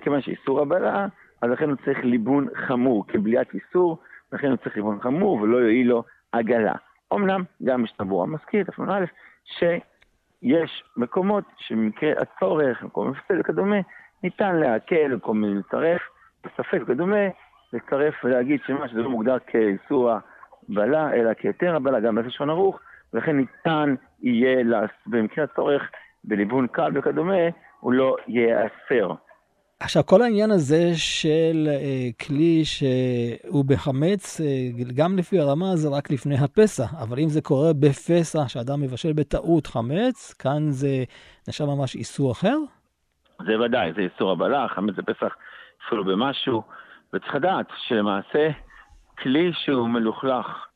כיוון 0.00 0.20
שאיסור 0.22 0.60
הבלה, 0.60 1.06
אז 1.42 1.50
לכן 1.50 1.68
הוא 1.68 1.76
צריך 1.84 1.98
ליבון 2.04 2.46
חמור, 2.54 3.04
כבליעת 3.08 3.54
איסור, 3.54 3.98
לכן 4.32 4.48
הוא 4.48 4.56
צריך 4.56 4.76
ליבון 4.76 5.00
חמור 5.00 5.32
ולא 5.32 5.56
יועיל 5.56 5.88
לו 5.88 6.04
עגלה. 6.32 6.74
אמנם, 7.14 7.42
גם 7.64 7.82
משתבורה 7.82 8.26
מזכיר, 8.26 8.64
תפנון 8.64 8.90
א', 8.90 9.04
שיש 9.44 10.84
מקומות 10.96 11.44
שבמקרה 11.58 12.12
הצורך, 12.18 12.82
מקום 12.82 13.10
מפסד 13.10 13.40
וכדומה, 13.40 13.76
ניתן 14.22 14.56
להקל, 14.56 15.12
במקום 15.12 15.44
לצרף, 15.44 16.00
בספק 16.44 16.80
וכדומה, 16.82 17.26
לצרף 17.72 18.14
ולהגיד 18.24 18.60
שמה 18.66 18.88
שזה 18.88 19.02
לא 19.02 19.10
מוגדר 19.10 19.38
כאיסור 19.46 20.10
הבלה, 20.68 21.12
אלא 21.12 21.30
כהיתר 21.38 21.76
הבלה, 21.76 22.00
גם 22.00 22.14
בלשון 22.14 22.50
ערוך, 22.50 22.80
ולכן 23.12 23.36
ניתן 23.36 23.94
יהיה, 24.22 24.64
במקרה 25.06 25.44
הצורך, 25.44 25.82
בליבון 26.24 26.66
קל 26.66 26.92
וכדומה, 26.94 27.42
הוא 27.80 27.92
לא 27.92 28.16
ייאסר. 28.28 29.14
עכשיו, 29.80 30.06
כל 30.06 30.22
העניין 30.22 30.50
הזה 30.50 30.90
של 30.94 31.68
אה, 31.68 32.08
כלי 32.26 32.64
שהוא 32.64 33.64
בחמץ, 33.64 34.40
אה, 34.40 34.46
גם 34.94 35.18
לפי 35.18 35.38
הרמה 35.38 35.76
זה 35.76 35.88
רק 35.88 36.10
לפני 36.10 36.34
הפסח, 36.34 36.94
אבל 37.02 37.18
אם 37.18 37.28
זה 37.28 37.40
קורה 37.40 37.72
בפסח, 37.72 38.48
שאדם 38.48 38.80
מבשל 38.80 39.12
בטעות 39.12 39.66
חמץ, 39.66 40.34
כאן 40.38 40.70
זה 40.70 41.04
נחשב 41.48 41.64
ממש 41.64 41.94
איסור 41.94 42.32
אחר? 42.32 42.56
זה 43.46 43.60
ודאי, 43.60 43.92
זה 43.96 44.00
איסור 44.00 44.30
הבלה, 44.30 44.68
חמץ 44.68 44.94
זה 44.96 45.02
פסח 45.02 45.34
אפילו 45.86 46.04
במשהו, 46.04 46.62
וצריך 47.14 47.34
לדעת 47.34 47.66
שלמעשה 47.86 48.48
כלי 49.18 49.50
שהוא 49.52 49.88
מלוכלך 49.88 50.67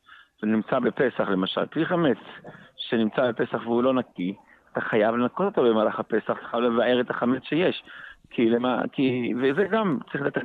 ונמצא 0.43 0.79
בפסח, 0.79 1.29
למשל, 1.29 1.67
כלי 1.67 1.87
חמץ 1.87 2.19
שנמצא 2.77 3.31
בפסח 3.31 3.61
והוא 3.65 3.83
לא 3.83 3.95
נקי, 3.95 4.35
אתה 4.73 4.81
חייב 4.81 5.15
לנקות 5.15 5.47
אותו 5.47 5.63
במהלך 5.63 6.01
הפסח, 6.01 6.31
אתה 6.39 6.49
חייב 6.51 6.63
לבאר 6.63 7.01
את 7.01 7.11
החמץ 7.11 7.43
שיש. 7.45 7.83
כי 8.31 8.51
למה, 8.51 8.83
כי, 8.93 9.35
וזה 9.43 9.65
גם, 9.65 9.99
צריך 10.13 10.25
לדעת 10.25 10.45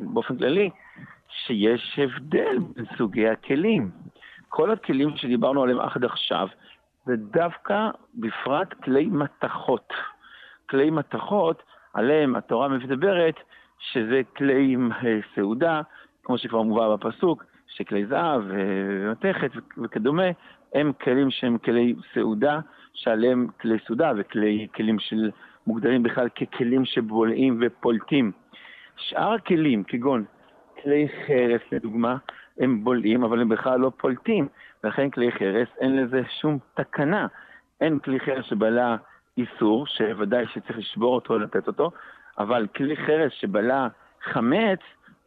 באופן 0.00 0.36
כללי, 0.36 0.70
שיש 1.28 1.98
הבדל 1.98 2.58
בין 2.74 2.84
סוגי 2.98 3.28
הכלים. 3.28 3.90
כל 4.48 4.70
הכלים 4.70 5.16
שדיברנו 5.16 5.62
עליהם 5.62 5.80
עד 5.80 6.04
עכשיו, 6.04 6.48
זה 7.06 7.16
דווקא 7.16 7.90
בפרט 8.14 8.74
כלי 8.84 9.06
מתכות. 9.06 9.92
כלי 10.70 10.90
מתכות, 10.90 11.62
עליהם 11.94 12.36
התורה 12.36 12.68
מדברת 12.68 13.34
שזה 13.78 14.20
כלי 14.36 14.76
אה, 15.04 15.18
סעודה, 15.34 15.80
כמו 16.22 16.38
שכבר 16.38 16.62
מובא 16.62 16.96
בפסוק, 16.96 17.44
שכלי 17.76 18.06
זהב 18.06 18.42
ומתכת 18.48 19.50
וכדומה, 19.78 20.26
הם 20.74 20.92
כלים 20.92 21.30
שהם 21.30 21.58
כלי 21.58 21.94
סעודה, 22.14 22.60
שעליהם 22.94 23.46
כלי 23.60 23.78
סעודה 23.86 24.12
וכלים 24.16 24.98
של 24.98 25.30
מוגדרים 25.66 26.02
בכלל 26.02 26.28
ככלים 26.28 26.84
שבולעים 26.84 27.58
ופולטים. 27.60 28.32
שאר 28.96 29.32
הכלים, 29.32 29.84
כגון 29.84 30.24
כלי 30.82 31.08
חרס 31.26 31.60
לדוגמה, 31.72 32.16
הם 32.58 32.84
בולעים, 32.84 33.24
אבל 33.24 33.40
הם 33.40 33.48
בכלל 33.48 33.80
לא 33.80 33.92
פולטים, 33.96 34.48
ולכן 34.84 35.10
כלי 35.10 35.32
חרס 35.32 35.68
אין 35.80 35.96
לזה 35.96 36.22
שום 36.40 36.58
תקנה. 36.74 37.26
אין 37.80 37.98
כלי 37.98 38.20
חרס 38.20 38.44
שבלע 38.44 38.96
איסור, 39.38 39.86
שוודאי 39.86 40.46
שצריך 40.46 40.78
לשבור 40.78 41.14
אותו, 41.14 41.38
לתת 41.38 41.66
אותו, 41.66 41.90
אבל 42.38 42.66
כלי 42.76 42.96
חרס 42.96 43.32
שבלע 43.32 43.88
חמץ, 44.22 44.78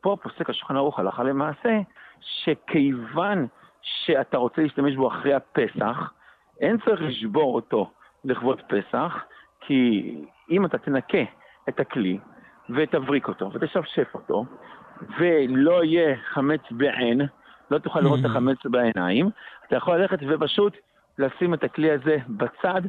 פה 0.01 0.17
פוסק 0.23 0.49
השולחן 0.49 0.75
ערוך 0.75 0.99
הלכה 0.99 1.23
למעשה, 1.23 1.79
שכיוון 2.21 3.47
שאתה 3.81 4.37
רוצה 4.37 4.61
להשתמש 4.61 4.95
בו 4.95 5.07
אחרי 5.07 5.33
הפסח, 5.33 6.11
אין 6.59 6.77
צריך 6.85 7.01
לשבור 7.01 7.55
אותו 7.55 7.91
לכבוד 8.23 8.61
פסח, 8.61 9.23
כי 9.61 10.11
אם 10.51 10.65
אתה 10.65 10.77
תנקה 10.77 11.23
את 11.69 11.79
הכלי 11.79 12.19
ותבריק 12.69 13.27
אותו 13.27 13.51
ותשפשף 13.53 14.07
אותו, 14.13 14.45
ולא 15.19 15.83
יהיה 15.83 16.15
חמץ 16.33 16.61
בעין, 16.71 17.21
לא 17.71 17.77
תוכל 17.77 17.99
לראות 17.99 18.19
את 18.19 18.25
mm-hmm. 18.25 18.29
החמץ 18.29 18.57
בעיניים, 18.65 19.29
אתה 19.67 19.75
יכול 19.75 19.97
ללכת 19.97 20.19
ופשוט 20.27 20.77
לשים 21.17 21.53
את 21.53 21.63
הכלי 21.63 21.91
הזה 21.91 22.17
בצד, 22.27 22.81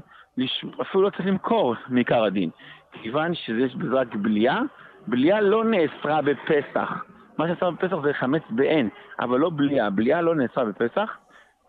אפילו 0.80 1.02
לא 1.02 1.10
צריך 1.10 1.26
למכור 1.26 1.74
מעיקר 1.88 2.24
הדין. 2.24 2.50
כיוון 2.92 3.34
שיש 3.34 3.74
בזה 3.74 3.94
רק 3.94 4.14
בליעה, 4.14 4.60
בליעה 5.06 5.40
לא 5.40 5.64
נאסרה 5.64 6.22
בפסח. 6.22 7.04
מה 7.38 7.46
שנאסר 7.46 7.70
בפסח 7.70 7.96
זה 8.02 8.12
חמץ 8.12 8.42
בעין, 8.50 8.88
אבל 9.20 9.38
לא 9.38 9.50
בליעה. 9.50 9.90
בליעה 9.90 10.20
לא 10.20 10.34
נאסרה 10.34 10.64
בפסח, 10.64 11.16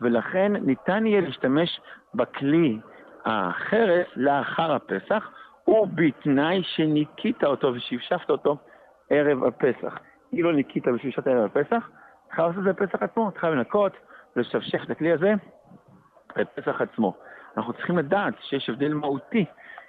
ולכן 0.02 0.52
ניתן 0.56 1.06
יהיה 1.06 1.22
להשתמש 1.22 1.80
בכלי 2.14 2.80
החרס 3.26 4.08
לאחר 4.16 4.72
הפסח, 4.72 5.30
ובתנאי 5.68 6.64
שניקית 6.64 7.44
אותו 7.44 7.68
ושפשפת 7.68 8.30
אותו 8.30 8.58
ערב 9.10 9.44
הפסח. 9.44 9.98
אם 10.34 10.44
לא 10.44 10.54
ניקית 10.54 10.88
ושפשפת 10.88 11.28
ערב 11.28 11.46
הפסח, 11.46 11.90
אתה 12.34 12.48
לעשות 12.48 12.60
את 12.60 12.64
זה 12.64 12.74
בפסח 12.74 13.04
עצמו, 13.04 13.30
אתה 13.30 13.50
לנקות 13.50 13.92
ולשפשף 14.36 14.84
את 14.84 14.90
הכלי 14.90 15.12
הזה 15.12 15.34
בפסח 16.38 16.82
עצמו. 16.82 17.14
אנחנו 17.58 17.74
צריכים 17.74 17.98
לדעת 17.98 18.34
שיש 18.42 18.70
הבדל 18.70 18.94
מהותי 18.94 19.46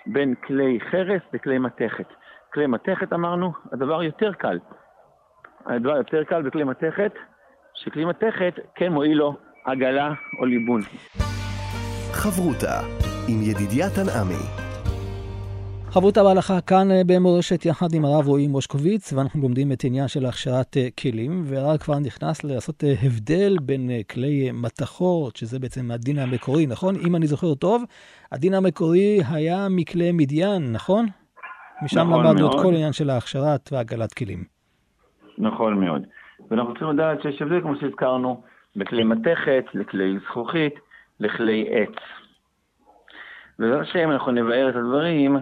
בין 0.06 0.34
כלי 0.34 0.78
חרס 0.90 1.22
לכלי 1.32 1.58
מתכת. 1.58 2.06
כלי 2.52 2.66
מתכת 2.66 3.12
אמרנו, 3.12 3.52
הדבר 3.72 4.02
יותר 4.02 4.32
קל. 4.32 4.58
הדבר 5.68 5.96
יותר 5.96 6.24
קל 6.24 6.42
בכלי 6.42 6.64
מתכת, 6.64 7.12
שכלי 7.74 8.04
מתכת 8.04 8.54
כן 8.74 8.92
מועיל 8.92 9.16
לו 9.16 9.36
עגלה 9.64 10.12
או 10.40 10.44
ליבון. 10.44 10.80
חברותה 12.12 12.80
עם 13.28 13.42
ידידיה 13.42 13.86
תנעמי 13.90 14.68
חברותה 15.90 16.22
בהלכה 16.22 16.60
כאן 16.60 16.90
אה, 16.90 17.02
במורשת 17.06 17.66
יחד 17.66 17.94
עם 17.94 18.04
הרב 18.04 18.26
רועי 18.26 18.46
מושקוביץ, 18.46 19.12
ואנחנו 19.12 19.42
לומדים 19.42 19.72
את 19.72 19.84
עניין 19.84 20.08
של 20.08 20.26
הכשרת 20.26 20.76
אה, 20.76 20.88
כלים, 21.00 21.42
והרב 21.46 21.76
כבר 21.76 21.98
נכנס 21.98 22.44
לעשות 22.44 22.84
אה, 22.84 22.94
הבדל 23.02 23.56
בין 23.62 23.90
כלי 24.10 24.50
מתכות, 24.52 25.36
שזה 25.36 25.58
בעצם 25.58 25.90
הדין 25.90 26.18
המקורי, 26.18 26.66
נכון? 26.66 26.96
אם 27.06 27.16
אני 27.16 27.26
זוכר 27.26 27.54
טוב, 27.54 27.84
הדין 28.32 28.54
המקורי 28.54 29.20
היה 29.30 29.66
מכלי 29.70 30.12
מדיין, 30.12 30.72
נכון? 30.72 31.06
משם 31.82 32.00
נכון 32.00 32.26
למדנו 32.26 32.46
את 32.46 32.62
כל 32.62 32.72
העניין 32.72 32.92
של 32.92 33.10
ההכשרת 33.10 33.68
והגלת 33.72 34.14
כלים. 34.14 34.57
נכון 35.38 35.80
מאוד. 35.80 36.02
ואנחנו 36.50 36.70
צריכים 36.70 36.88
לדעת 36.88 37.22
שיש 37.22 37.42
הבדל, 37.42 37.60
כמו 37.60 37.76
שהזכרנו, 37.76 38.42
בכלי 38.76 39.04
מתכת, 39.04 39.64
לכלי 39.74 40.18
זכוכית, 40.18 40.74
לכלי 41.20 41.68
עץ. 41.70 41.94
ובעזרת 43.58 43.80
השם 43.80 44.10
אנחנו 44.10 44.32
נבהר 44.32 44.68
את 44.68 44.76
הדברים 44.76 45.36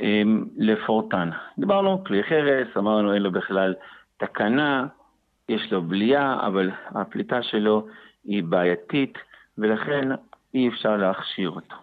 אמ, 0.00 0.44
לפורטן. 0.56 1.30
דיברנו, 1.58 2.04
כלי 2.04 2.22
חרס, 2.22 2.76
אמרנו 2.76 3.14
אין 3.14 3.22
לו 3.22 3.32
בכלל 3.32 3.74
תקנה, 4.16 4.86
יש 5.48 5.72
לו 5.72 5.82
בליעה, 5.82 6.46
אבל 6.46 6.70
הפליטה 6.86 7.42
שלו 7.42 7.86
היא 8.24 8.44
בעייתית, 8.44 9.18
ולכן 9.58 10.08
אי 10.54 10.68
אפשר 10.68 10.96
להכשיר 10.96 11.50
אותו. 11.50 11.76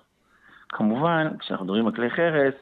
כמובן, 0.70 1.28
כשאנחנו 1.40 1.66
מדברים 1.66 1.88
על 1.88 1.96
כלי 1.96 2.10
חרס, 2.10 2.54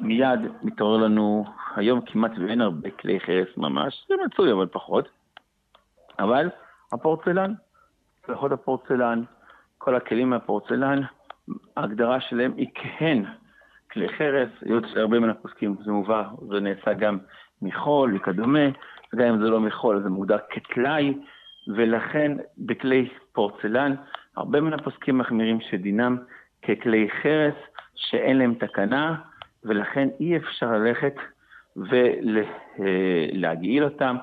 מיד 0.00 0.40
מתעורר 0.62 0.96
לנו, 0.96 1.44
היום 1.76 2.00
כמעט 2.00 2.32
ואין 2.38 2.60
הרבה 2.60 2.90
כלי 2.90 3.20
חרס 3.20 3.48
ממש, 3.56 4.06
זה 4.08 4.14
מצוי 4.26 4.52
אבל 4.52 4.66
פחות, 4.66 5.08
אבל 6.18 6.50
הפורצלן, 6.92 7.54
צלחות 8.26 8.52
הפורצלן, 8.52 9.22
כל 9.78 9.96
הכלים 9.96 10.30
מהפורצלן, 10.30 11.00
ההגדרה 11.76 12.20
שלהם 12.20 12.52
היא 12.56 12.68
כהן 12.74 13.24
כלי 13.92 14.08
חרס, 14.08 14.48
היות 14.60 14.84
שהרבה 14.92 15.20
מן 15.20 15.30
הפוסקים 15.30 15.76
זה 15.84 15.92
מובא, 15.92 16.24
זה 16.48 16.60
נעשה 16.60 16.92
גם 16.92 17.18
מחול 17.62 18.16
וכדומה, 18.16 18.68
וגם 19.14 19.26
אם 19.26 19.38
זה 19.42 19.50
לא 19.50 19.60
מחול 19.60 20.02
זה 20.02 20.08
מוגדר 20.08 20.38
כטלאי, 20.50 21.14
ולכן 21.76 22.36
בכלי 22.58 23.08
פורצלן, 23.32 23.94
הרבה 24.36 24.60
מן 24.60 24.72
הפוסקים 24.72 25.18
מחמירים 25.18 25.60
שדינם 25.60 26.16
ככלי 26.62 27.08
חרס 27.22 27.54
שאין 27.94 28.38
להם 28.38 28.54
תקנה, 28.54 29.16
ולכן 29.64 30.08
אי 30.20 30.36
אפשר 30.36 30.72
ללכת 30.72 31.14
ולהגעיל 31.76 33.84
אותם, 33.84 34.16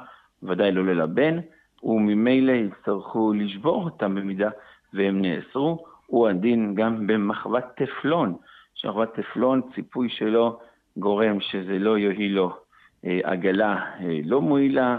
ודאי 0.44 0.72
לא 0.72 0.86
ללבן, 0.86 1.40
וממילא 1.84 2.52
יצטרכו 2.52 3.34
לשבור 3.34 3.84
אותם 3.84 4.16
במידה 4.16 4.50
והם 4.94 5.22
נאסרו, 5.22 5.86
הוא 6.06 6.28
הדין 6.28 6.76
גם 6.76 7.08
במחוות 7.08 7.64
טפלון. 7.76 8.36
שכבת 8.76 9.14
טפלון, 9.14 9.62
ציפוי 9.76 10.10
שלו 10.10 10.60
גורם 10.98 11.42
שזה 11.42 11.80
לא 11.80 11.98
יועיל 11.98 12.32
לו 12.32 12.58
אה, 13.06 13.20
עגלה 13.24 13.76
אה, 14.00 14.20
לא 14.26 14.42
מועילה, 14.42 14.98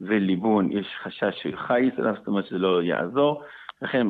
וליבון, 0.00 0.72
יש 0.72 0.86
חשש 1.02 1.42
של 1.42 1.56
חייס 1.56 1.94
עליו, 1.98 2.14
זאת 2.18 2.26
אומרת 2.26 2.46
שזה 2.46 2.58
לא 2.58 2.82
יעזור, 2.82 3.42
לכן 3.82 4.06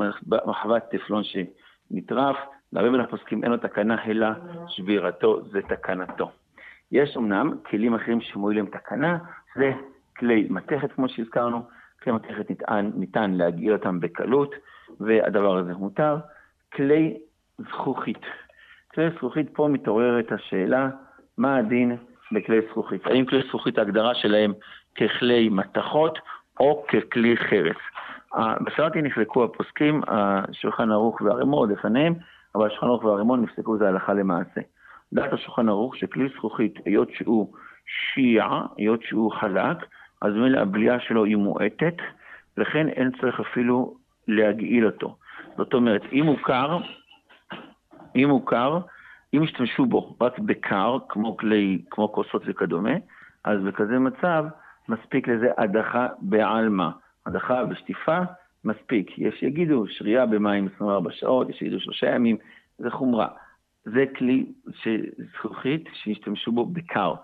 מחוות 0.46 0.82
טפלון 0.90 1.22
שנטרף, 1.24 2.36
להרבה 2.72 2.90
מן 2.90 3.00
הפוסקים 3.00 3.44
אין 3.44 3.50
לו 3.50 3.56
תקנה, 3.56 4.04
אלא 4.04 4.28
שבירתו 4.68 5.42
זה 5.42 5.62
תקנתו. 5.62 6.30
יש 6.92 7.16
אמנם 7.16 7.52
כלים 7.66 7.94
אחרים 7.94 8.20
שמועילים 8.20 8.66
תקנה, 8.66 9.18
זה 9.56 9.72
כלי 10.16 10.46
מתכת 10.50 10.92
כמו 10.92 11.08
שהזכרנו, 11.08 11.62
כלי 12.02 12.12
מתכת 12.12 12.50
ניתן, 12.50 12.90
ניתן 12.94 13.30
להגעיל 13.30 13.72
אותם 13.72 14.00
בקלות, 14.00 14.54
והדבר 15.00 15.56
הזה 15.56 15.74
מותר. 15.74 16.16
כלי 16.72 17.18
זכוכית, 17.58 18.22
כלי 18.94 19.10
זכוכית 19.16 19.46
פה 19.52 19.68
מתעוררת 19.68 20.32
השאלה, 20.32 20.88
מה 21.38 21.56
הדין 21.56 21.96
בכלי 22.32 22.60
זכוכית? 22.70 23.06
האם 23.06 23.24
כלי 23.24 23.42
זכוכית 23.48 23.78
ההגדרה 23.78 24.14
שלהם 24.14 24.52
ככלי 24.94 25.48
מתכות 25.48 26.18
או 26.60 26.86
ככלי 26.88 27.36
חרס? 27.36 27.76
בסרטי 28.64 29.02
נחלקו 29.02 29.44
הפוסקים, 29.44 30.00
השולחן 30.06 30.90
ערוך 30.90 31.20
והרימון 31.20 31.72
לפניהם, 31.72 32.14
אבל 32.54 32.66
השולחן 32.66 32.86
ערוך 32.86 33.04
והרימון 33.04 33.42
נפסקו 33.42 33.78
זה 33.78 33.88
הלכה 33.88 34.14
למעשה. 34.14 34.60
דעת 35.12 35.32
השולחן 35.32 35.68
ערוך 35.68 35.96
שכלי 35.96 36.28
זכוכית, 36.36 36.74
היות 36.84 37.08
שהוא 37.10 37.52
שיעה, 37.86 38.66
היות 38.76 39.02
שהוא 39.02 39.32
חלק, 39.32 39.76
אז 40.22 40.34
מילא 40.34 40.60
הבליעה 40.60 41.00
שלו 41.00 41.24
היא 41.24 41.36
מועטת, 41.36 41.94
לכן 42.56 42.88
אין 42.88 43.10
צריך 43.20 43.40
אפילו 43.40 43.94
להגעיל 44.28 44.86
אותו. 44.86 45.16
זאת 45.56 45.74
אומרת, 45.74 46.02
אם 46.12 46.26
הוא 46.26 46.38
קר, 46.42 46.78
אם 48.16 48.30
הוא 48.30 48.46
קר, 48.46 48.78
אם 49.34 49.42
ישתמשו 49.42 49.86
בו 49.86 50.16
רק 50.20 50.38
בקר, 50.38 50.96
כמו 51.08 51.36
כלי, 51.36 51.82
כמו 51.90 52.12
כוסות 52.12 52.42
וכדומה, 52.46 52.94
אז 53.44 53.60
בכזה 53.62 53.98
מצב 53.98 54.44
מספיק 54.88 55.28
לזה 55.28 55.50
הדחה 55.58 56.06
בעלמא. 56.20 56.88
הדחה 57.26 57.62
ושטיפה, 57.70 58.18
מספיק. 58.64 59.18
יש 59.18 59.34
שיגידו 59.40 59.84
שרייה 59.88 60.26
במים 60.26 60.68
24 60.74 61.10
שעות, 61.12 61.50
יש 61.50 61.56
שיגידו 61.56 61.80
שלושה 61.80 62.06
ימים, 62.06 62.36
זה 62.78 62.90
חומרה. 62.90 63.28
זה 63.84 64.04
כלי 64.18 64.46
זכוכית 65.34 65.88
שהשתמשו 65.92 66.52
בו 66.52 66.66
בקר. 66.66 67.14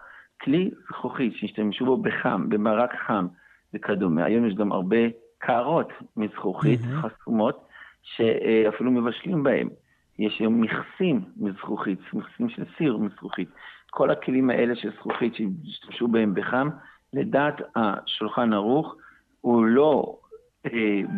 כלי 0.40 0.70
זכוכית 0.88 1.32
שהשתמשו 1.36 1.84
בו 1.84 1.96
בחם, 1.96 2.48
במרק 2.48 2.94
חם 3.06 3.26
וכדומה. 3.74 4.24
היום 4.24 4.46
יש 4.46 4.54
גם 4.54 4.72
הרבה 4.72 4.96
קערות 5.38 5.88
מזכוכית, 6.16 6.80
mm-hmm. 6.80 7.08
חסומות, 7.08 7.66
שאפילו 8.02 8.90
מבשלים 8.90 9.42
בהם. 9.42 9.68
יש 10.18 10.40
היום 10.40 10.60
מכסים 10.60 11.20
מזכוכית, 11.36 11.98
מכסים 12.12 12.48
של 12.48 12.64
סיר 12.78 12.96
מזכוכית. 12.96 13.48
כל 13.90 14.10
הכלים 14.10 14.50
האלה 14.50 14.76
של 14.76 14.90
זכוכית 14.92 15.34
שהשתמשו 15.34 16.08
בהם 16.08 16.34
בחם, 16.34 16.68
לדעת 17.12 17.54
השולחן 17.76 18.52
ערוך, 18.52 18.94
הוא 19.40 19.64
לא 19.64 20.18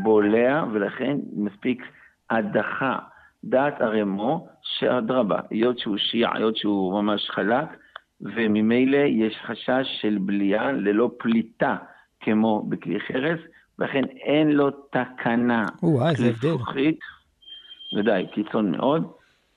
בולע, 0.02 0.64
ולכן 0.72 1.16
מספיק 1.36 1.82
הדחה. 2.30 2.98
דעת 3.44 3.80
הרמו, 3.80 4.48
שאדרבה, 4.62 5.40
היות 5.50 5.78
שהוא 5.78 5.96
שיע, 5.96 6.28
היות 6.34 6.56
שהוא 6.56 7.02
ממש 7.02 7.30
חלק, 7.30 7.68
וממילא 8.20 8.96
יש 8.96 9.36
חשש 9.46 9.86
של 10.00 10.18
בליעה 10.20 10.72
ללא 10.72 11.10
פליטה, 11.18 11.76
כמו 12.20 12.62
בכלי 12.68 13.00
חרס, 13.00 13.38
ולכן 13.78 14.04
אין 14.04 14.52
לו 14.52 14.70
תקנה. 14.70 15.66
וואי, 15.82 16.10
איזה 16.10 16.28
הבדל. 16.28 16.48
ודאי, 17.96 18.26
קיצון 18.34 18.70
מאוד, 18.70 19.12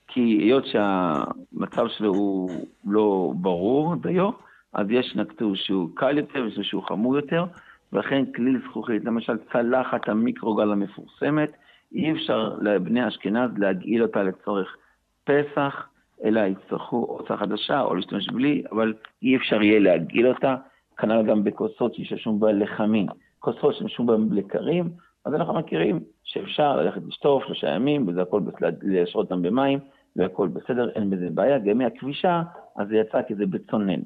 כי 0.07 0.21
היות 0.21 0.65
שהמצב 0.65 1.85
שלו 1.97 2.13
הוא 2.13 2.49
לא 2.85 3.33
ברור 3.35 3.95
דיו, 3.95 4.29
אז 4.73 4.87
יש 4.89 5.15
נקטור 5.15 5.55
שהוא 5.55 5.89
קל 5.93 6.17
יותר 6.17 6.43
ויש 6.43 6.59
שהוא 6.61 6.83
חמור 6.83 7.15
יותר, 7.15 7.45
ולכן 7.93 8.25
כלי 8.35 8.59
זכוכית, 8.69 9.05
למשל 9.05 9.37
צלחת 9.51 10.09
המיקרוגל 10.09 10.71
המפורסמת, 10.71 11.51
אי 11.93 12.11
אפשר 12.11 12.57
לבני 12.61 13.07
אשכנז 13.07 13.51
להגעיל 13.57 14.03
אותה 14.03 14.23
לצורך 14.23 14.77
פסח, 15.23 15.87
אלא 16.23 16.39
יצטרכו 16.39 16.97
הוצאה 16.97 17.37
חדשה 17.37 17.81
או 17.81 17.95
להשתמש 17.95 18.29
בלי, 18.29 18.63
אבל 18.71 18.93
אי 19.23 19.35
אפשר 19.35 19.61
יהיה 19.61 19.79
להגעיל 19.79 20.27
אותה, 20.27 20.55
כנ"ל 20.97 21.23
גם 21.27 21.43
בכוסות 21.43 21.95
שישתמשו 21.95 22.33
בה 22.33 22.51
לחמין. 22.51 23.07
כוסות 23.39 23.73
שישתמשו 23.73 24.03
בהן 24.03 24.27
לקרים, 24.31 24.89
אז 25.25 25.33
אנחנו 25.33 25.53
מכירים 25.53 25.99
שאפשר 26.23 26.75
ללכת 26.75 27.01
לשטוף 27.07 27.43
שלושה 27.45 27.69
ימים, 27.69 28.07
וזה 28.07 28.21
הכל, 28.21 28.41
להשרות 28.81 29.31
אותם 29.31 29.41
במים, 29.41 29.79
והכל 30.15 30.47
בסדר, 30.47 30.89
אין 30.89 31.09
בזה 31.09 31.27
בעיה. 31.33 31.59
גם 31.59 31.77
מהכבישה, 31.77 32.41
אז 32.77 32.87
זה 32.87 32.97
יצא 32.97 33.21
כי 33.21 33.35
זה 33.35 33.45
בצונן. 33.45 33.99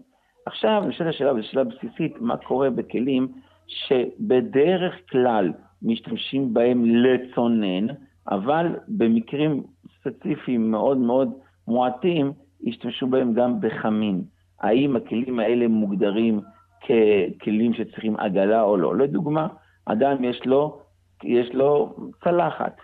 עכשיו, 0.45 0.84
נשאלת 0.88 1.10
השאלה, 1.10 1.34
וזו 1.34 1.48
שאלה 1.48 1.63
בסיסית, 1.63 2.21
מה 2.21 2.38
קורה 2.38 2.69
בכלים 2.69 3.28
שבדרך 3.67 4.93
כלל 5.12 5.54
משתמשים 5.82 6.54
בהם 6.54 6.86
לצונן, 6.86 7.88
אבל 8.32 8.75
במקרים 8.88 9.63
ספציפיים 9.99 10.71
מאוד 10.71 10.97
מאוד 10.97 11.32
מועטים, 11.67 12.32
ישתמשו 12.63 13.08
בהם 13.08 13.34
גם 13.34 13.60
בחמין. 13.60 14.23
האם 14.62 14.95
הכלים 14.95 15.39
האלה 15.39 15.67
מוגדרים 15.67 16.41
ככלים 16.82 17.73
שצריכים 17.73 18.15
עגלה 18.17 18.62
או 18.62 18.78
לא? 18.78 18.95
לדוגמה, 18.97 19.47
אדם 19.86 20.23
יש 20.23 20.45
לו, 20.45 20.80
יש 21.23 21.49
לו 21.54 21.95
צלחת. 22.23 22.78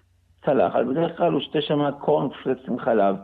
צלחת, 0.46 0.86
בדרך 0.86 1.18
כלל 1.18 1.34
הוא 1.34 1.42
שותה 1.42 1.62
שם 1.62 1.92
קורנפלקס 2.00 2.62
עם 2.68 2.80
חלב. 2.80 3.16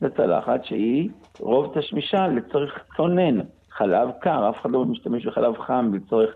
זו 0.00 0.06
צלחת 0.16 0.64
שהיא 0.64 1.10
רוב 1.40 1.78
תשמישה 1.78 2.26
לצורך 2.26 2.84
צונן. 2.96 3.40
חלב 3.70 4.10
קר, 4.20 4.50
אף 4.50 4.60
אחד 4.60 4.70
לא 4.70 4.84
משתמש 4.84 5.26
בחלב 5.26 5.58
חם 5.58 5.90
לצורך 5.94 6.34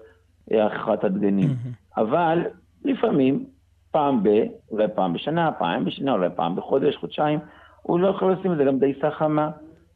הכרעת 0.51 1.05
הדגנים. 1.05 1.49
אבל 1.97 2.43
לפעמים, 2.85 3.45
פעם 3.91 4.23
ב, 4.23 4.29
אולי 4.71 4.87
פעם 4.95 5.13
בשנה, 5.13 5.53
פעם 5.53 5.85
בשנה, 5.85 6.13
אולי 6.13 6.29
פעם 6.37 6.57
בחודש, 6.57 6.97
חודשיים, 6.97 7.39
הוא 7.83 8.01
לא 8.01 8.09
יכול 8.09 8.33
לשים 8.33 8.53
את 8.53 8.57
זה 8.57 8.65
גם 8.65 8.79
דייסה 8.79 9.11
חמה. 9.11 9.51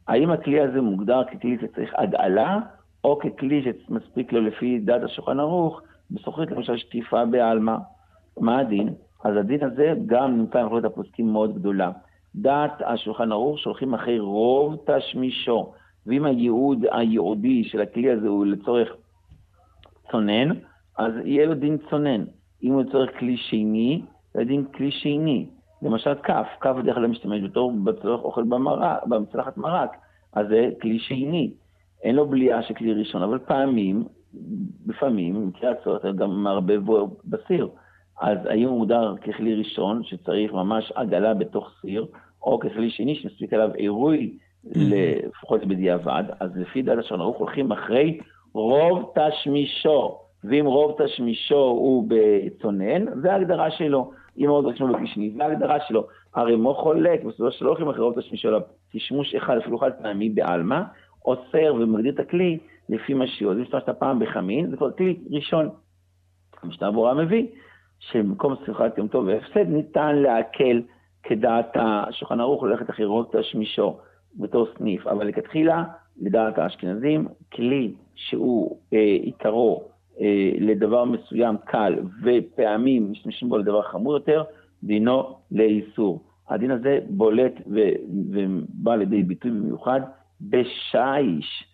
האם 0.07 0.31
הכלי 0.31 0.61
הזה 0.61 0.81
מוגדר 0.81 1.23
ככלי 1.23 1.57
שצריך 1.61 1.93
הגעלה, 1.97 2.59
או 3.03 3.19
ככלי 3.19 3.63
שמספיק 3.87 4.33
לו 4.33 4.41
לפי 4.41 4.79
דת 4.79 5.03
השולחן 5.03 5.39
ערוך, 5.39 5.81
בסוכרית 6.11 6.51
למשל 6.51 6.77
שטיפה 6.77 7.25
בעלמא? 7.25 7.75
מה 8.39 8.59
הדין? 8.59 8.93
אז 9.23 9.37
הדין 9.37 9.63
הזה 9.63 9.93
גם 10.05 10.37
נמצא 10.37 10.63
במחלוקת 10.63 10.85
הפוסקים 10.85 11.33
מאוד 11.33 11.55
גדולה. 11.55 11.91
דת 12.35 12.81
השולחן 12.85 13.31
ערוך 13.31 13.59
שולחים 13.59 13.93
אחרי 13.93 14.19
רוב 14.19 14.75
תשמישו, 14.85 15.73
ואם 16.07 16.25
הייעוד 16.25 16.85
הייעודי 16.91 17.63
של 17.63 17.81
הכלי 17.81 18.11
הזה 18.11 18.27
הוא 18.27 18.45
לצורך 18.45 18.89
צונן, 20.15 20.49
אז 20.97 21.13
יהיה 21.25 21.45
לו 21.45 21.53
דין 21.53 21.77
צונן. 21.89 22.23
אם 22.63 22.73
הוא 22.73 22.83
צריך 22.91 23.19
כלי 23.19 23.37
שני, 23.37 24.01
זה 24.33 24.43
דין 24.43 24.65
כלי 24.75 24.91
שני. 24.91 25.45
למשל 25.81 26.13
כף, 26.23 26.47
כף 26.61 26.75
בדרך 26.77 26.95
כלל 26.95 27.07
משתמש 27.07 27.41
בתור 27.41 27.71
בצורך 27.83 28.23
אוכל 28.23 28.43
במרק, 28.43 29.03
במצלחת 29.05 29.57
מרק, 29.57 29.89
אז 30.33 30.47
זה 30.47 30.69
כלי 30.81 30.99
שני. 30.99 31.51
אין 32.03 32.15
לו 32.15 32.27
בליעה 32.27 32.63
של 32.63 32.73
כלי 32.73 32.93
ראשון, 32.93 33.21
אבל 33.21 33.39
פעמים, 33.39 34.03
לפעמים, 34.87 35.35
במקרה 35.35 35.71
הצורך, 35.71 36.05
גם 36.05 36.43
מערבב 36.43 36.79
בו 36.85 37.17
בסיר. 37.25 37.69
אז 38.21 38.37
האם 38.45 38.67
הוא 38.67 38.77
מוגדר 38.79 39.15
ככלי 39.15 39.55
ראשון, 39.55 40.03
שצריך 40.03 40.53
ממש 40.53 40.91
עגלה 40.95 41.33
בתוך 41.33 41.71
סיר, 41.81 42.05
או 42.41 42.59
ככלי 42.59 42.89
שני 42.89 43.15
שמספיק 43.15 43.53
עליו 43.53 43.69
עירוי, 43.73 44.37
לפחות 44.75 45.65
בדיעבד, 45.65 46.23
אז 46.39 46.57
לפי 46.57 46.81
דעת 46.81 46.97
השעון 46.97 47.21
ערוך 47.21 47.37
הולכים 47.37 47.71
אחרי 47.71 48.19
רוב 48.55 49.13
תשמישו. 49.15 50.17
ואם 50.43 50.65
רוב 50.65 50.95
תשמישו 51.05 51.55
הוא 51.55 52.07
בצונן, 52.07 53.21
זה 53.21 53.33
ההגדרה 53.33 53.71
שלו. 53.71 54.11
אם 54.37 54.45
רוב 54.49 54.71
תשמישו 54.71 54.93
בקשני, 54.93 55.33
זה 55.37 55.43
ההגדרה 55.43 55.79
שלו. 55.87 56.07
הרי 56.35 56.55
מו 56.55 56.73
חולק, 56.73 57.23
בסופו 57.23 57.51
של 57.51 57.59
דבר 57.59 57.69
הולכים 57.69 57.89
אחרי 57.89 58.01
רוב 58.01 58.21
תשמישו, 58.21 58.49
אלא 58.49 58.59
תשמוש 58.91 59.35
אחד, 59.35 59.57
אפילו 59.57 59.77
חד 59.77 59.91
פעמי 60.01 60.29
בעלמא, 60.29 60.81
אוסר 61.25 61.73
ומגדיר 61.79 62.13
את 62.13 62.19
הכלי 62.19 62.57
לפי 62.89 63.13
מה 63.13 63.27
שיעוד. 63.27 63.57
אם 63.57 63.63
השתמשת 63.63 63.89
פעם 63.89 64.19
בחמין, 64.19 64.69
זה 64.69 64.77
כבר 64.77 64.91
כלי 64.91 65.19
ראשון. 65.31 65.69
המשנה 66.63 66.91
ברורה 66.91 67.13
מביא 67.13 67.47
שבמקום 67.99 68.55
שמחת 68.65 68.97
יום 68.97 69.07
טוב 69.07 69.25
והפסד 69.25 69.67
ניתן 69.69 70.15
להקל 70.15 70.81
כדעת 71.23 71.71
השולחן 71.75 72.39
ערוך 72.39 72.63
ללכת 72.63 72.89
אחרי 72.89 73.05
רוב 73.05 73.25
תשמישו 73.31 73.97
בתור 74.35 74.67
סניף, 74.77 75.07
אבל 75.07 75.27
לכתחילה, 75.27 75.83
לדעת 76.21 76.57
האשכנזים, 76.57 77.27
כלי 77.53 77.93
שהוא 78.15 78.77
אה, 78.93 78.99
עיקרו 78.99 79.83
אה, 80.21 80.51
לדבר 80.59 81.05
מסוים 81.05 81.55
קל, 81.65 81.95
ופעמים 82.23 83.11
משתמשים 83.11 83.49
בו 83.49 83.57
לדבר 83.57 83.81
חמור 83.81 84.13
יותר, 84.13 84.43
דינו 84.83 85.37
לאיסור. 85.51 86.23
הדין 86.49 86.71
הזה 86.71 86.99
בולט 87.09 87.53
ו- 87.67 87.95
ובא 88.31 88.95
לידי 88.95 89.23
ביטוי 89.23 89.51
במיוחד 89.51 90.01
בשיש. 90.41 91.65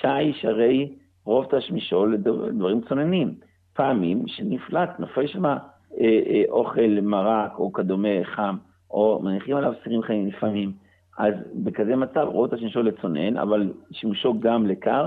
שיש 0.00 0.44
הרי 0.44 0.92
רוב 1.24 1.46
תשמישו 1.50 2.06
לדברים 2.06 2.80
צוננים. 2.88 3.34
פעמים 3.74 4.22
שנפלט, 4.26 4.90
נופל 5.00 5.26
שם 5.26 5.46
אה, 5.46 5.56
אה, 6.00 6.42
אוכל 6.48 7.00
מרק 7.02 7.58
או 7.58 7.72
כדומה 7.72 8.24
חם, 8.24 8.56
או 8.90 9.20
מניחים 9.24 9.56
עליו 9.56 9.72
סירים 9.84 10.02
חיים 10.02 10.26
לפעמים. 10.26 10.72
אז 11.18 11.34
בכזה 11.54 11.96
מצב 11.96 12.26
רוב 12.32 12.54
תשמישו 12.54 12.82
לצונן, 12.82 13.36
אבל 13.36 13.72
שימושו 13.92 14.40
גם 14.40 14.66
לקר 14.66 15.06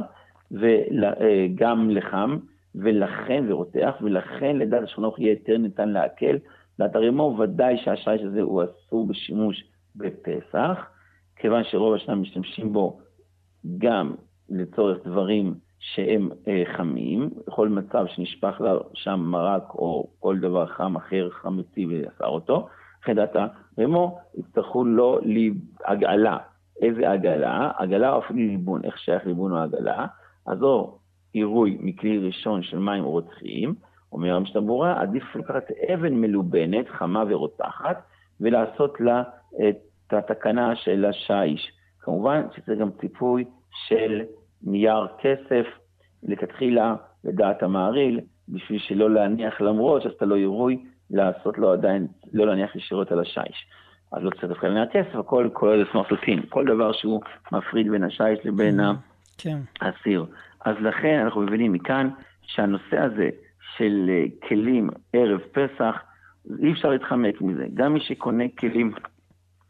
וגם 0.52 1.89
לחם, 1.89 2.38
ולכן, 2.76 3.45
ורותח, 3.50 3.95
ולכן 4.02 4.58
לדעת 4.58 4.84
השכנוך 4.84 5.19
יהיה 5.19 5.32
יותר 5.32 5.58
ניתן 5.58 5.89
להקל. 5.89 6.38
דעת 6.80 6.95
הרמו 6.95 7.38
ודאי 7.39 7.78
שהשיש 7.78 8.22
הזה 8.22 8.41
הוא 8.41 8.63
אסור 8.63 9.08
בשימוש 9.08 9.63
בפסח, 9.95 10.88
כיוון 11.36 11.63
שרוב 11.63 11.93
השנה 11.93 12.15
משתמשים 12.15 12.74
בו 12.74 13.00
גם 13.78 14.15
לצורך 14.50 14.98
דברים 15.06 15.54
שהם 15.80 16.30
אה, 16.48 16.63
חמים, 16.78 17.30
בכל 17.48 17.69
מצב 17.69 18.06
שנשפך 18.08 18.62
שם 18.93 19.19
מרק 19.19 19.74
או 19.76 20.08
כל 20.19 20.39
דבר 20.39 20.65
חם 20.65 20.95
אחר 20.95 21.30
חמוצי 21.30 21.86
ואסר 21.86 22.28
אותו, 22.28 22.67
דעת 23.07 23.35
הרמו 23.77 24.19
יצטרכו 24.38 24.85
לו 24.85 25.19
הגעלה. 25.85 26.38
איזה 26.81 27.12
הגעלה? 27.12 27.71
הגעלה 27.79 28.13
או 28.13 28.19
אפילו 28.19 28.39
ליבון, 28.39 28.81
איך 28.83 28.97
שייך 28.97 29.25
ליבון 29.25 29.51
או 29.51 29.57
הגעלה? 29.57 30.05
אז 30.47 30.63
או 30.63 30.97
עירוי 31.33 31.77
מכלי 31.79 32.17
ראשון 32.17 32.63
של 32.63 32.79
מים 32.79 33.03
רוצחיים, 33.03 33.75
אומר 34.12 34.35
המשתבורה, 34.35 35.01
עדיף 35.01 35.35
לקחת 35.35 35.63
אבן 35.93 36.13
מלובנת, 36.13 36.89
חמה 36.89 37.23
ורותחת, 37.29 38.01
ולעשות 38.41 39.01
לה 39.01 39.23
את 39.69 40.13
התקנה 40.13 40.75
של 40.75 41.05
השיש. 41.05 41.71
כמובן 41.99 42.41
שצריך 42.55 42.79
גם 42.79 42.89
ציפוי 43.01 43.45
של 43.88 44.21
נייר 44.63 45.07
כסף, 45.17 45.65
לכתחילה, 46.23 46.95
לדעת 47.23 47.63
המעריל, 47.63 48.19
בשביל 48.49 48.79
שלא 48.79 49.09
להניח, 49.09 49.62
למרות 49.62 50.01
שעשתה 50.01 50.25
לו 50.25 50.35
עירוי, 50.35 50.85
לעשות 51.12 51.58
לו 51.58 51.72
עדיין, 51.72 52.08
לא 52.34 52.48
להניח 52.48 52.76
ישירות 52.76 53.12
על 53.12 53.19
השיש. 53.19 53.65
אז 54.12 54.24
לא 54.24 54.30
צריך 54.30 54.43
דווקא 54.43 54.86
כסף, 54.93 55.15
הכל 55.15 55.50
כולל 55.54 55.86
סמרטוטין, 55.91 56.41
כל 56.50 56.65
דבר 56.65 56.91
שהוא 56.91 57.22
מפריד 57.52 57.91
בין 57.91 58.04
השיש 58.04 58.39
לבין 58.45 58.80
כן. 59.38 59.58
האסיר. 59.82 60.26
אז 60.65 60.76
לכן 60.80 61.19
אנחנו 61.24 61.41
מבינים 61.41 61.72
מכאן 61.72 62.10
שהנושא 62.41 62.98
הזה 62.98 63.30
של 63.78 64.10
אה, 64.10 64.48
כלים 64.48 64.89
ערב 65.13 65.39
פסח, 65.39 65.95
אי 66.60 66.72
אפשר 66.72 66.89
להתחמק 66.89 67.41
מזה. 67.41 67.65
גם 67.74 67.93
מי 67.93 68.00
שקונה 68.00 68.43
כלים 68.60 68.91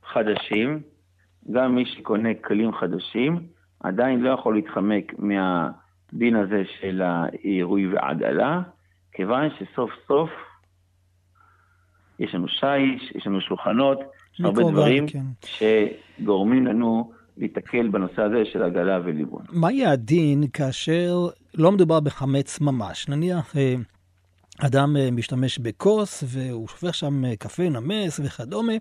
חדשים, 0.04 0.82
גם 1.52 1.76
מי 1.76 1.86
שקונה 1.86 2.30
כלים 2.34 2.74
חדשים, 2.74 3.40
עדיין 3.80 4.22
לא 4.22 4.30
יכול 4.30 4.56
להתחמק 4.56 5.14
מהדין 5.18 6.36
הזה 6.36 6.64
של 6.80 7.02
העירוי 7.02 7.88
ועגלה, 7.88 8.62
כיוון 9.12 9.50
שסוף 9.50 9.92
סוף 10.08 10.30
יש 12.20 12.36
לנו 12.36 12.48
שיש, 12.48 13.12
יש 13.16 13.28
לנו 13.28 13.42
שולחנות, 13.42 14.00
יש 14.34 14.42
הרבה 14.42 14.64
דברים 14.72 15.08
כן. 15.08 15.24
שגורמים 15.46 16.68
לנו 16.68 17.12
להיתקל 17.38 17.88
בנושא 17.88 18.22
הזה 18.22 18.46
של 18.46 18.64
עגלה 18.64 19.00
וליבון. 19.04 19.42
מהי 19.50 19.86
הדין 19.86 20.44
כאשר 20.54 21.28
לא 21.54 21.72
מדובר 21.72 22.00
בחמץ 22.00 22.62
ממש? 22.62 23.10
נניח 23.10 23.58
אה, 23.58 23.76
אדם 24.60 24.98
אה, 24.98 25.12
משתמש 25.12 25.60
בכוס 25.60 26.24
והוא 26.28 26.68
שופך 26.68 26.96
שם 26.96 27.26
אה, 27.26 27.36
קפה 27.36 27.70
נמס 27.70 28.20
וכדומה, 28.24 28.74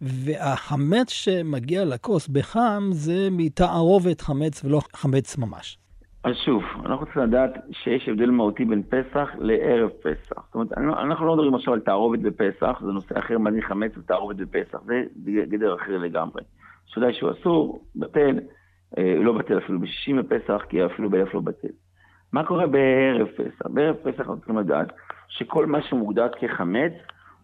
והחמץ 0.00 1.10
שמגיע 1.10 1.84
לכוס 1.84 2.28
בחם 2.28 2.88
זה 2.92 3.28
מתערובת 3.30 4.20
חמץ 4.20 4.64
ולא 4.64 4.80
חמץ 4.94 5.38
ממש. 5.38 5.78
אז 6.24 6.36
שוב, 6.44 6.62
אנחנו 6.86 7.04
צריכים 7.04 7.22
לדעת 7.22 7.50
שיש 7.70 8.08
הבדל 8.08 8.30
מהותי 8.30 8.64
בין 8.64 8.82
פסח 8.82 9.30
לערב 9.38 9.90
פסח. 9.90 10.46
זאת 10.46 10.54
אומרת, 10.54 10.72
אנחנו 10.78 11.26
לא 11.26 11.34
מדברים 11.34 11.54
עכשיו 11.54 11.74
על 11.74 11.80
תערובת 11.80 12.18
בפסח, 12.18 12.80
זה 12.80 12.92
נושא 12.92 13.18
אחר, 13.18 13.38
מה 13.38 13.52
זה 13.52 13.62
חמץ 13.62 13.98
ותערובת 13.98 14.36
בפסח, 14.36 14.78
זה 14.84 15.02
גדר 15.24 15.74
אחר 15.74 15.98
לגמרי. 15.98 16.42
שוודאי 16.86 17.14
שהוא 17.14 17.30
אסור, 17.30 17.84
בטל, 17.96 18.40
אה, 18.98 19.14
לא 19.16 19.32
בטל 19.32 19.58
אפילו 19.58 19.80
בשישים 19.80 20.16
בפסח, 20.16 20.62
כי 20.68 20.86
אפילו 20.86 21.10
באלף 21.10 21.34
לא 21.34 21.40
בטל. 21.40 21.68
מה 22.32 22.44
קורה 22.44 22.66
בערב 22.66 23.28
פסח? 23.28 23.66
בערב 23.66 23.96
פסח 23.96 24.20
אנחנו 24.20 24.36
צריכים 24.36 24.58
לדעת 24.58 24.92
שכל 25.28 25.66
מה 25.66 25.82
שמוגדר 25.82 26.28
כחמץ 26.40 26.92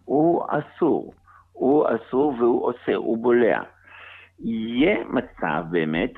הוא 0.05 0.45
אסור. 0.49 1.15
הוא 1.53 1.87
אסור 1.87 2.35
והוא 2.39 2.63
אוסר, 2.63 2.97
הוא 2.97 3.19
בולע. 3.19 3.61
יהיה 4.39 5.05
מצב 5.09 5.65
באמת 5.71 6.13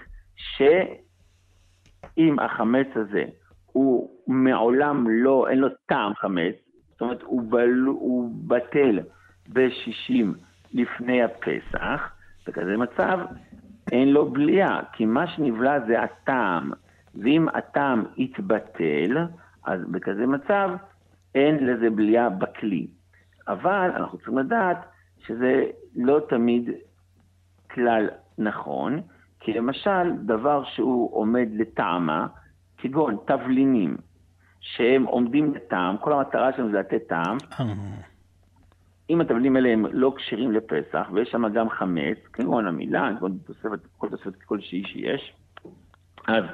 שאם 2.14 2.38
החמץ 2.38 2.86
הזה 2.94 3.24
הוא 3.72 4.10
מעולם 4.26 5.06
לא, 5.10 5.48
אין 5.48 5.58
לו 5.58 5.68
טעם 5.86 6.14
חמץ, 6.14 6.54
זאת 6.90 7.00
אומרת 7.00 7.22
הוא, 7.22 7.42
בל, 7.50 7.84
הוא 7.86 8.30
בטל 8.46 9.00
ב-60 9.52 10.26
לפני 10.72 11.22
הפסח, 11.22 12.12
בכזה 12.46 12.76
מצב 12.76 13.18
אין 13.92 14.08
לו 14.08 14.30
בליעה, 14.30 14.80
כי 14.92 15.04
מה 15.04 15.26
שנבלע 15.26 15.86
זה 15.86 16.02
הטעם, 16.02 16.70
ואם 17.14 17.48
הטעם 17.48 18.04
יתבטל, 18.16 19.16
אז 19.64 19.80
בכזה 19.90 20.26
מצב 20.26 20.70
אין 21.34 21.66
לזה 21.66 21.90
בליעה 21.90 22.28
בכלי. 22.28 22.86
אבל 23.48 23.90
אנחנו 23.96 24.18
צריכים 24.18 24.38
לדעת 24.38 24.78
שזה 25.26 25.64
לא 25.96 26.20
תמיד 26.28 26.70
כלל 27.70 28.08
נכון, 28.38 29.00
כי 29.44 29.52
למשל, 29.52 30.12
דבר 30.24 30.64
שהוא 30.64 31.16
עומד 31.16 31.48
לטעמה, 31.52 32.26
כגון 32.78 33.16
תבלינים, 33.26 33.96
שהם 34.60 35.04
עומדים 35.04 35.54
לטעם, 35.54 35.96
כל 35.96 36.12
המטרה 36.12 36.52
שלהם 36.52 36.72
זה 36.72 36.78
לתת 36.78 37.02
טעם, 37.08 37.36
אם 39.10 39.20
התבלינים 39.20 39.56
האלה 39.56 39.68
הם 39.68 39.86
לא 39.92 40.14
כשרים 40.16 40.52
לפסח, 40.52 41.06
ויש 41.12 41.28
שם 41.30 41.48
גם 41.48 41.70
חמץ, 41.70 42.18
כגון 42.32 42.66
המילה, 42.66 43.10
כגון 43.16 43.38
תוספת, 43.46 43.78
כל 43.98 44.08
תוספת 44.08 44.42
כלשהי 44.42 44.82
שיש, 44.86 45.34
אז 46.28 46.44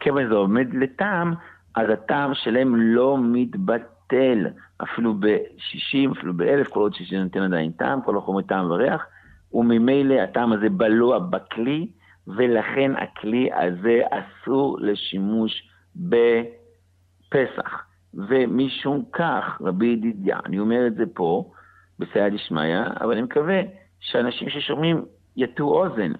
כיוון 0.00 0.28
זה 0.28 0.34
עומד 0.34 0.74
לטעם, 0.74 1.34
אז 1.74 1.90
הטעם 1.90 2.34
שלהם 2.34 2.76
לא 2.76 3.18
מתבטל, 3.22 4.46
אפילו 4.82 5.14
ב-60, 5.14 6.12
אפילו 6.18 6.34
ב-1000, 6.36 6.70
כל 6.70 6.80
עוד 6.80 6.94
ש 6.94 7.12
נותן 7.12 7.42
עדיין 7.42 7.72
טעם, 7.72 8.02
כל 8.02 8.16
החומרי 8.16 8.44
טעם 8.44 8.70
וריח, 8.70 9.06
וממילא 9.52 10.14
הטעם 10.14 10.52
הזה 10.52 10.68
בלוע 10.70 11.18
בכלי, 11.18 11.88
ולכן 12.36 12.92
הכלי 12.96 13.50
הזה 13.52 14.00
אסור 14.10 14.78
לשימוש 14.80 15.70
בפסח. 15.96 17.84
ומשום 18.14 19.04
כך, 19.12 19.58
רבי 19.60 19.86
ידידיה, 19.86 20.38
אני 20.46 20.58
אומר 20.58 20.86
את 20.86 20.94
זה 20.94 21.04
פה, 21.14 21.50
בסייע 21.98 22.28
דשמיא, 22.28 22.80
אבל 23.00 23.12
אני 23.12 23.22
מקווה 23.22 23.60
שאנשים 24.00 24.50
ששומעים 24.50 25.04
יטו 25.36 25.64
אוזן. 25.64 26.12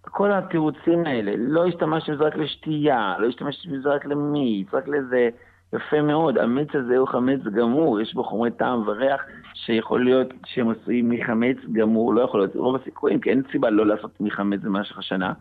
כל 0.00 0.32
התירוצים 0.32 1.06
האלה, 1.06 1.32
לא 1.36 1.66
השתמשתי 1.66 2.12
בזה 2.12 2.24
רק 2.24 2.36
לשתייה, 2.36 3.14
לא 3.18 3.26
השתמשתי 3.26 3.68
בזה 3.68 3.88
רק 3.88 4.04
למיץ, 4.04 4.74
רק 4.74 4.88
לזה, 4.88 5.28
יפה 5.72 6.02
מאוד, 6.02 6.38
המיץ 6.38 6.74
הזה 6.74 6.98
הוא 6.98 7.08
חמץ 7.08 7.40
גמור, 7.40 8.00
יש 8.00 8.14
בו 8.14 8.24
חומרי 8.24 8.50
טעם 8.50 8.82
וריח 8.86 9.22
שיכול 9.54 10.04
להיות 10.04 10.28
שהם 10.46 10.70
עשויים 10.70 11.10
מחמץ 11.10 11.56
גמור, 11.72 12.14
לא 12.14 12.20
יכול 12.20 12.40
להיות, 12.40 12.56
רוב 12.56 12.76
הסיכויים, 12.76 13.20
כי 13.20 13.30
אין 13.30 13.42
סיבה 13.52 13.70
לא 13.70 13.86
לעשות 13.86 14.20
מחמץ 14.20 14.60
במשך 14.60 14.98
השנה, 14.98 15.32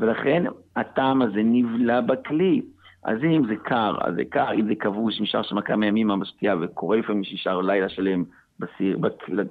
ולכן 0.00 0.44
הטעם 0.76 1.22
הזה 1.22 1.40
נבלע 1.44 2.00
בכלי. 2.00 2.62
אז 3.04 3.18
אם 3.24 3.42
זה 3.48 3.56
קר, 3.56 3.96
אז 4.00 4.14
זה 4.14 4.24
קר, 4.24 4.52
אם 4.54 4.66
זה 4.66 4.74
כבוש, 4.74 5.20
נשאר 5.20 5.42
שם 5.42 5.60
כמה 5.60 5.86
ימים 5.86 6.20
בשתייה, 6.20 6.54
וקורה 6.60 6.96
לפעמים 6.96 7.24
שישאר 7.24 7.60
לילה 7.60 7.88
שלם 7.88 8.24
בסיר, 8.60 8.98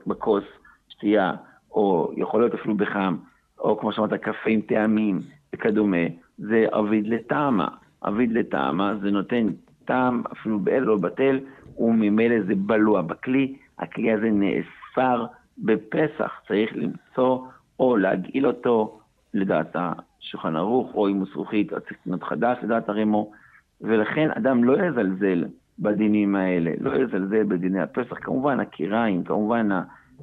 בכוס, 0.08 0.44
שתייה, 0.90 1.34
או 1.72 2.12
יכול 2.18 2.42
להיות 2.42 2.54
אפילו 2.54 2.76
בחם, 2.76 3.16
או 3.60 3.80
כמו 3.80 3.92
שאמרת, 3.92 4.14
קפה 4.14 4.50
עם 4.50 4.62
טעמים 4.62 5.22
וכדומה, 5.56 6.06
זה 6.38 6.66
אביד 6.80 7.08
לטעמה. 7.08 7.68
אביד 8.04 8.32
לטעמה 8.32 8.96
זה 9.02 9.12
נותן 9.12 9.48
טעם, 9.88 10.24
אפילו 10.32 10.60
באל 10.60 10.90
או 10.90 11.00
בטל, 11.00 11.40
וממילא 11.78 12.36
זה 12.48 12.54
בלוע 12.56 13.02
בכלי. 13.02 13.56
הכלי 13.80 14.12
הזה 14.12 14.30
נאסר 14.32 15.26
בפסח, 15.58 16.32
צריך 16.48 16.72
למצוא 16.76 17.40
או 17.80 17.98
להגעיל 17.98 18.48
אותו 18.48 19.00
לדעת 19.34 19.76
השולחן 19.76 20.56
ערוך, 20.56 20.94
או 20.94 21.08
אם 21.08 21.18
הוא 21.18 21.28
זכוכית, 21.32 21.74
אז 21.74 21.82
צריך 21.82 21.98
לקנות 22.02 22.24
חדש 22.24 22.58
לדעת 22.64 22.90
הרמו, 22.90 23.32
ולכן 23.82 24.30
אדם 24.38 24.64
לא 24.64 24.86
יזלזל 24.86 25.46
בדינים 25.80 26.36
האלה, 26.36 26.72
לא 26.80 26.96
יזלזל 26.96 27.44
בדיני 27.44 27.82
הפסח, 27.82 28.18
כמובן 28.22 28.60
הקיריים, 28.60 29.24
כמובן 29.24 29.70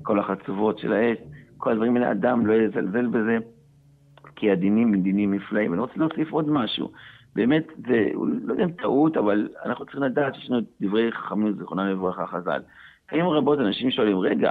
כל 0.02 0.18
החצובות 0.18 0.78
של 0.78 0.92
האש, 0.92 1.18
כל 1.56 1.72
הדברים 1.72 1.96
האלה, 1.96 2.10
אדם 2.10 2.46
לא 2.46 2.52
יזלזל 2.52 3.06
בזה, 3.06 3.38
כי 4.36 4.50
הדינים 4.50 4.94
הם 4.94 5.00
דינים 5.00 5.34
נפלאים. 5.34 5.70
ואני 5.70 5.80
רוצה 5.80 5.94
להוסיף 5.96 6.32
עוד 6.32 6.48
משהו. 6.48 6.90
באמת, 7.34 7.66
זה, 7.88 8.08
לא 8.44 8.52
יודע 8.52 8.64
אם 8.64 8.70
טעות, 8.70 9.16
אבל 9.16 9.48
אנחנו 9.64 9.84
צריכים 9.84 10.02
לדעת 10.02 10.34
שיש 10.34 10.50
לנו 10.50 10.60
דברי 10.80 11.12
חכמים 11.12 11.52
זיכרונם 11.52 11.86
לברכה 11.86 12.26
חז"ל. 12.26 12.60
פעמים 13.08 13.28
רבות 13.28 13.58
אנשים 13.58 13.90
שואלים, 13.90 14.18
רגע, 14.18 14.50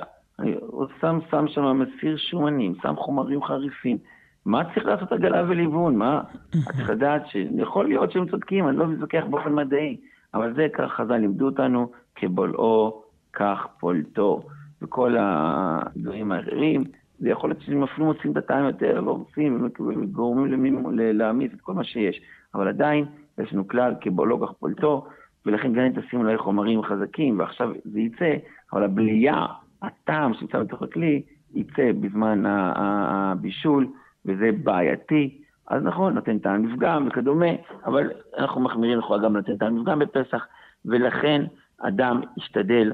הוא 0.60 0.86
שם, 1.02 1.20
שם 1.32 1.48
שם 1.48 1.80
מסיר 1.80 2.18
שומנים, 2.18 2.76
שם 2.82 2.96
חומרים 2.98 3.44
חריפים. 3.44 3.98
מה 4.46 4.74
צריך 4.74 4.86
לעשות 4.86 5.12
עגלה 5.12 5.44
וליבון? 5.48 5.96
מה? 5.96 6.22
צריך 6.52 6.90
לדעת 6.90 7.28
שיכול 7.28 7.88
להיות 7.88 8.12
שהם 8.12 8.30
צודקים, 8.30 8.68
אני 8.68 8.78
לא 8.78 8.88
מתווכח 8.88 9.24
באופן 9.30 9.54
מדעי, 9.56 9.98
אבל 10.34 10.54
זה 10.54 10.68
כך 10.74 10.92
חז"ל 10.92 11.18
לימדו 11.18 11.46
אותנו, 11.46 11.92
כבולעו, 12.16 13.04
כך 13.34 13.68
פולטו. 13.80 14.42
וכל 14.82 15.16
הדברים 15.20 16.32
האחרים, 16.32 16.84
זה 17.20 17.30
יכול 17.30 17.50
להיות 17.50 17.62
שהם 17.62 17.84
אפילו 17.84 18.06
מוצאים 18.06 18.32
את 18.32 18.38
הטעם 18.38 18.66
יותר, 18.66 19.00
לא 19.00 19.12
רוצים, 19.12 19.70
וגורמים 19.80 20.86
להעמיס 20.96 21.54
את 21.54 21.62
כל 21.62 21.74
מה 21.74 21.84
שיש. 21.84 22.22
אבל 22.56 22.68
עדיין, 22.68 23.06
יש 23.38 23.54
לנו 23.54 23.68
כלל 23.68 23.94
כבולעו, 24.02 24.48
כך 24.48 24.54
פולטו, 24.60 25.08
ולכן 25.46 25.74
גם 25.74 25.84
אם 25.84 26.02
תשימו 26.02 26.24
עליי 26.24 26.38
חומרים 26.38 26.84
חזקים, 26.84 27.40
ועכשיו 27.40 27.72
זה 27.84 28.00
יצא, 28.00 28.34
אבל 28.74 28.84
הבלייה, 28.84 29.46
הטעם 29.82 30.34
שנמצא 30.34 30.60
בתוך 30.60 30.82
הכלי, 30.82 31.22
יצא 31.54 31.92
בזמן 32.02 32.44
הבישול, 32.46 33.88
וזה 34.26 34.50
בעייתי. 34.64 35.40
אז 35.68 35.84
נכון, 35.84 36.14
נותן 36.14 36.40
טעם 36.40 36.66
לפגם 36.66 37.08
וכדומה, 37.08 37.46
אבל 37.86 38.12
אנחנו 38.38 38.62
מחמירים 38.62 39.00
לכאורה 39.00 39.20
גם 39.24 39.38
לתת 39.38 39.60
טעם 39.60 39.78
לפגם 39.78 40.00
בפסח, 40.00 40.48
ולכן 40.86 41.46
אדם 41.82 42.22
ישתדל 42.38 42.94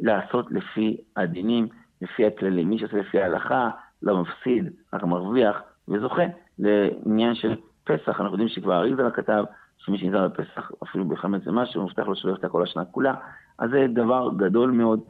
לעשות 0.00 0.52
לפי 0.52 0.96
הדינים, 1.16 1.68
לפי 2.02 2.26
הכללים. 2.26 2.68
מי 2.68 2.78
שעושה 2.78 2.96
לפי 2.96 3.20
ההלכה 3.20 3.70
לא 4.02 4.22
מפסיד, 4.22 4.70
רק 4.92 5.04
מרוויח 5.04 5.62
וזוכה. 5.88 6.22
לעניין 6.58 7.34
של 7.34 7.54
פסח, 7.86 8.20
אנחנו 8.20 8.32
יודעים 8.32 8.48
שכבר 8.48 8.76
אריזל 8.76 9.10
כתב 9.10 9.44
שמי 9.78 9.98
שנזהר 9.98 10.28
בפסח, 10.28 10.70
אפילו 10.82 11.04
בחמץ 11.04 11.46
ומשהו, 11.46 11.82
מובטח 11.82 12.06
לו 12.06 12.16
שלא 12.16 12.32
יפתח 12.32 12.48
כל 12.48 12.62
השנה 12.62 12.84
כולה. 12.84 13.14
אז 13.58 13.70
זה 13.70 13.86
דבר 13.94 14.30
גדול 14.36 14.70
מאוד, 14.70 15.00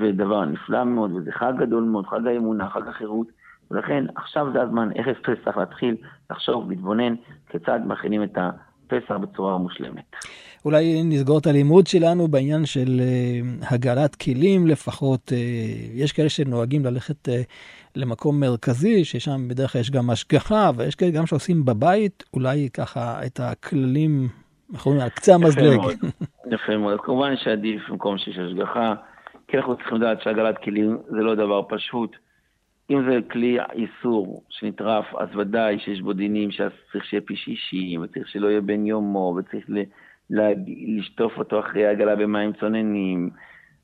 ודבר 0.00 0.44
נפלא 0.44 0.84
מאוד, 0.84 1.12
וזה 1.12 1.32
חג 1.32 1.52
גדול 1.58 1.84
מאוד, 1.84 2.06
חג 2.06 2.26
האמונה, 2.26 2.70
חג 2.70 2.88
החירות. 2.88 3.26
ולכן 3.70 4.04
עכשיו 4.16 4.52
זה 4.52 4.62
הזמן, 4.62 4.88
ערב 4.94 5.14
פסח, 5.14 5.56
להתחיל 5.56 5.96
לחשוב, 6.30 6.70
להתבונן 6.70 7.14
כיצד 7.48 7.80
מכינים 7.86 8.22
את 8.22 8.38
הפסח 8.38 9.14
בצורה 9.16 9.58
מושלמת. 9.58 10.16
אולי 10.66 11.02
נסגור 11.04 11.38
את 11.38 11.46
הלימוד 11.46 11.86
שלנו 11.86 12.28
בעניין 12.28 12.66
של 12.66 13.00
uh, 13.00 13.74
הגעלת 13.74 14.14
כלים 14.14 14.66
לפחות. 14.66 15.28
Uh, 15.28 15.34
יש 15.94 16.12
כאלה 16.12 16.28
שנוהגים 16.28 16.84
ללכת 16.84 17.28
uh, 17.28 17.32
למקום 17.96 18.40
מרכזי, 18.40 19.04
ששם 19.04 19.48
בדרך 19.48 19.72
כלל 19.72 19.80
יש 19.80 19.90
גם 19.90 20.10
השגחה, 20.10 20.70
ויש 20.76 20.94
כאלה 20.94 21.10
גם 21.10 21.26
שעושים 21.26 21.64
בבית, 21.64 22.24
אולי 22.34 22.68
ככה 22.74 23.26
את 23.26 23.40
הכללים, 23.40 24.28
איך 24.74 24.86
אומרים, 24.86 25.02
על 25.02 25.08
קצה 25.08 25.34
המזלג. 25.34 25.80
יפה 26.52 26.76
מאוד. 26.76 27.00
כמובן 27.00 27.36
שעדיף 27.36 27.82
במקום 27.88 28.18
שיש 28.18 28.38
השגחה, 28.38 28.94
כי 29.48 29.56
אנחנו 29.56 29.76
צריכים 29.76 29.96
לדעת 29.96 30.22
שהגעלת 30.22 30.58
כלים 30.58 30.98
זה 31.08 31.16
לא 31.16 31.34
דבר 31.34 31.62
פשוט. 31.68 32.16
אם 32.90 33.10
זה 33.10 33.18
כלי 33.30 33.58
איסור 33.72 34.42
שנטרף, 34.50 35.04
אז 35.18 35.28
ודאי 35.36 35.78
שיש 35.78 36.00
בו 36.00 36.12
דינים 36.12 36.50
שצריך 36.50 37.04
שיהיה 37.04 37.20
פי 37.20 37.36
שישים, 37.36 38.02
וצריך 38.02 38.28
שלא 38.28 38.48
יהיה 38.48 38.60
בן 38.60 38.86
יומו, 38.86 39.36
וצריך 39.38 39.64
ל... 39.68 39.82
לשטוף 40.30 41.38
אותו 41.38 41.60
אחרי 41.60 41.86
העגלה 41.86 42.16
במים 42.16 42.52
צוננים, 42.52 43.30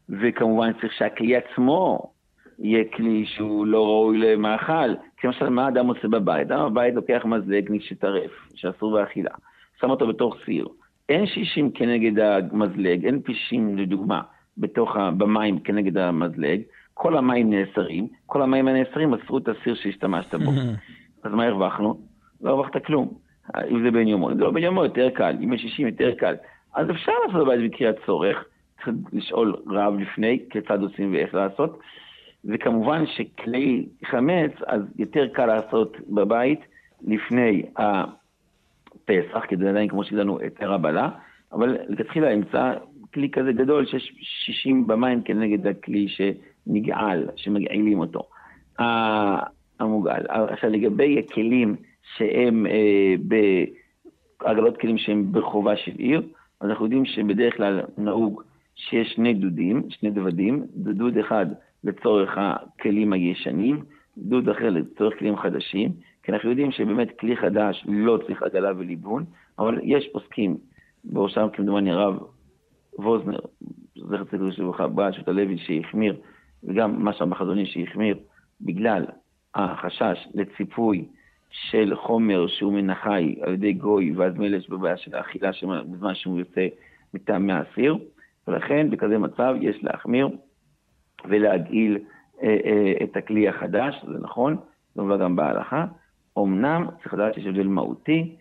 וכמובן 0.08 0.72
צריך 0.80 0.92
שהכלי 0.92 1.36
עצמו 1.36 2.12
יהיה 2.58 2.84
כלי 2.96 3.26
שהוא 3.26 3.66
לא 3.66 3.86
ראוי 3.86 4.18
למאכל. 4.18 4.94
כי 5.16 5.26
למשל, 5.26 5.48
מה 5.48 5.68
אדם 5.68 5.86
עושה 5.86 6.08
בבית? 6.08 6.50
אדם 6.50 6.70
בבית 6.70 6.94
לוקח 6.94 7.22
מזלג 7.24 7.80
שטרף, 7.80 8.30
שאסור 8.54 8.92
באכילה, 8.92 9.30
שם 9.80 9.90
אותו 9.90 10.06
בתוך 10.06 10.36
סיר. 10.44 10.68
אין 11.08 11.26
שישים 11.26 11.70
כנגד 11.70 12.18
המזלג, 12.18 13.06
אין 13.06 13.20
פישים 13.20 13.78
לדוגמה 13.78 14.20
בתוך, 14.58 14.96
במים 14.96 15.58
כנגד 15.60 15.98
המזלג, 15.98 16.60
כל 16.94 17.16
המים 17.16 17.50
נאסרים, 17.50 18.08
כל 18.26 18.42
המים 18.42 18.68
הנאסרים 18.68 19.14
אסרו 19.14 19.38
את 19.38 19.48
הסיר 19.48 19.74
שהשתמשת 19.74 20.34
בו. 20.34 20.50
אז 21.24 21.32
מה 21.32 21.44
הרווחנו? 21.44 22.00
לא 22.42 22.50
הרווחת 22.50 22.84
כלום. 22.84 23.21
אם 23.70 23.82
זה 23.82 23.90
בן 23.90 24.08
יומו, 24.08 24.30
אם 24.30 24.36
זה 24.36 24.40
לא 24.40 24.50
בן 24.50 24.62
יומו 24.62 24.84
יותר 24.84 25.10
קל, 25.10 25.36
אם 25.44 25.52
יש 25.52 25.60
שישים 25.60 25.86
יותר 25.86 26.14
קל. 26.14 26.34
אז 26.74 26.90
אפשר 26.90 27.12
לעשות 27.26 27.46
בבית 27.46 27.70
בקריאת 27.70 27.96
צורך, 28.06 28.44
צריך 28.84 28.96
לשאול 29.12 29.56
רב 29.66 29.94
לפני 29.98 30.38
כיצד 30.50 30.82
עושים 30.82 31.12
ואיך 31.12 31.34
לעשות. 31.34 31.80
וכמובן 32.44 33.04
שכלי 33.06 33.86
חמץ, 34.04 34.52
אז 34.66 34.82
יותר 34.98 35.28
קל 35.28 35.46
לעשות 35.46 35.96
בבית 36.08 36.60
לפני 37.06 37.62
הפסח, 37.76 39.44
כדי 39.48 39.68
עדיין, 39.68 39.88
כמו 39.88 40.04
שידענו, 40.04 40.38
היתר 40.38 40.72
הבלה, 40.72 41.08
אבל 41.52 41.78
לכתחילה 41.88 42.34
אמצע 42.34 42.72
כלי 43.14 43.30
כזה 43.30 43.52
גדול 43.52 43.86
שיש 43.86 44.12
60 44.20 44.86
במים 44.86 45.22
כנגד 45.22 45.66
הכלי 45.66 46.06
שנגעל, 46.08 47.28
שמגעילים 47.36 48.00
אותו. 48.00 48.22
המוגעל. 49.80 50.26
עכשיו 50.28 50.70
לגבי 50.70 51.18
הכלים 51.18 51.76
שהם 52.02 52.66
אה, 52.66 53.14
בעגלות 54.40 54.76
כלים 54.76 54.98
שהם 54.98 55.32
בחובה 55.32 55.76
של 55.76 55.92
עיר, 55.98 56.22
אז 56.60 56.70
אנחנו 56.70 56.84
יודעים 56.84 57.04
שבדרך 57.04 57.56
כלל 57.56 57.80
נהוג 57.98 58.42
שיש 58.74 59.12
שני 59.12 59.34
דודים, 59.34 59.82
שני 59.88 60.10
דוודים, 60.10 60.66
דוד 60.74 61.18
אחד 61.18 61.46
לצורך 61.84 62.30
הכלים 62.36 63.12
הישנים, 63.12 63.84
דוד 64.18 64.48
אחר 64.48 64.70
לצורך 64.70 65.18
כלים 65.18 65.36
חדשים, 65.36 65.92
כי 66.22 66.32
אנחנו 66.32 66.50
יודעים 66.50 66.72
שבאמת 66.72 67.18
כלי 67.18 67.36
חדש 67.36 67.84
לא 67.88 68.18
צריך 68.26 68.42
עגלה 68.42 68.72
וליבון, 68.76 69.24
אבל 69.58 69.78
יש 69.82 70.08
פוסקים, 70.12 70.56
בראשם 71.04 71.46
כמדומני 71.52 71.90
הרב 71.90 72.18
ווזנר, 72.98 73.38
זכר 73.96 74.24
צדיק 74.24 74.58
לברכה, 74.58 75.12
שוט 75.12 75.28
הלוי 75.28 75.58
שהחמיר, 75.58 76.16
וגם 76.64 77.04
מה 77.04 77.12
שם 77.12 77.30
בחזוני 77.30 77.66
שהחמיר, 77.66 78.18
בגלל 78.60 79.04
החשש 79.54 80.28
לציפוי 80.34 81.08
של 81.52 81.94
חומר 81.96 82.46
שהוא 82.46 82.72
מן 82.72 82.90
החי 82.90 83.36
על 83.40 83.52
ידי 83.52 83.72
גוי, 83.72 84.12
ואז 84.16 84.36
מילא 84.36 84.56
יש 84.56 84.70
בבעיה 84.70 84.96
של 84.96 85.14
האכילה 85.16 85.50
בזמן 85.90 86.14
שהוא 86.14 86.38
יוצא 86.38 86.66
מטעמי 87.14 87.52
האסיר, 87.52 87.98
ולכן 88.48 88.90
בכזה 88.90 89.18
מצב 89.18 89.54
יש 89.60 89.84
להחמיר 89.84 90.28
ולהגעיל 91.28 91.98
אה, 92.42 92.56
אה, 92.64 92.92
את 93.04 93.16
הכלי 93.16 93.48
החדש, 93.48 94.04
זה 94.08 94.18
נכון, 94.20 94.56
זה 94.94 95.02
מובא 95.02 95.16
גם 95.16 95.36
בהלכה. 95.36 95.84
אמנם 96.38 96.86
צריך 97.02 97.14
לדעת 97.14 97.34
שיש 97.34 97.46
הבדל 97.46 97.66
מהותי 97.66 98.36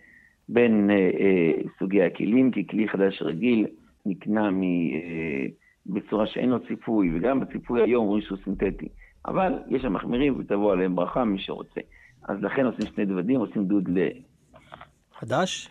בין 0.48 0.90
אה, 0.90 0.96
אה, 0.96 1.52
סוגי 1.78 2.02
הכלים, 2.02 2.50
כי 2.50 2.66
כלי 2.66 2.88
חדש 2.88 3.22
רגיל 3.22 3.66
נקנה 4.06 4.50
מ, 4.50 4.62
אה, 4.62 5.46
בצורה 5.86 6.26
שאין 6.26 6.50
לו 6.50 6.66
ציפוי, 6.66 7.10
וגם 7.14 7.40
בציפוי 7.40 7.82
היום 7.82 8.04
אומרים 8.04 8.22
שהוא 8.22 8.38
סינתטי. 8.44 8.88
אבל 9.26 9.52
יש 9.68 9.82
שם 9.82 9.92
מחמירים 9.92 10.34
ותבוא 10.38 10.72
עליהם 10.72 10.96
ברכה, 10.96 11.24
מי 11.24 11.38
שרוצה. 11.38 11.80
אז 12.28 12.42
לכן 12.42 12.66
עושים 12.66 12.86
שני 12.94 13.04
דוודים, 13.04 13.40
עושים 13.40 13.64
דוד 13.64 13.88
ל... 13.88 14.08
חדש? 15.18 15.68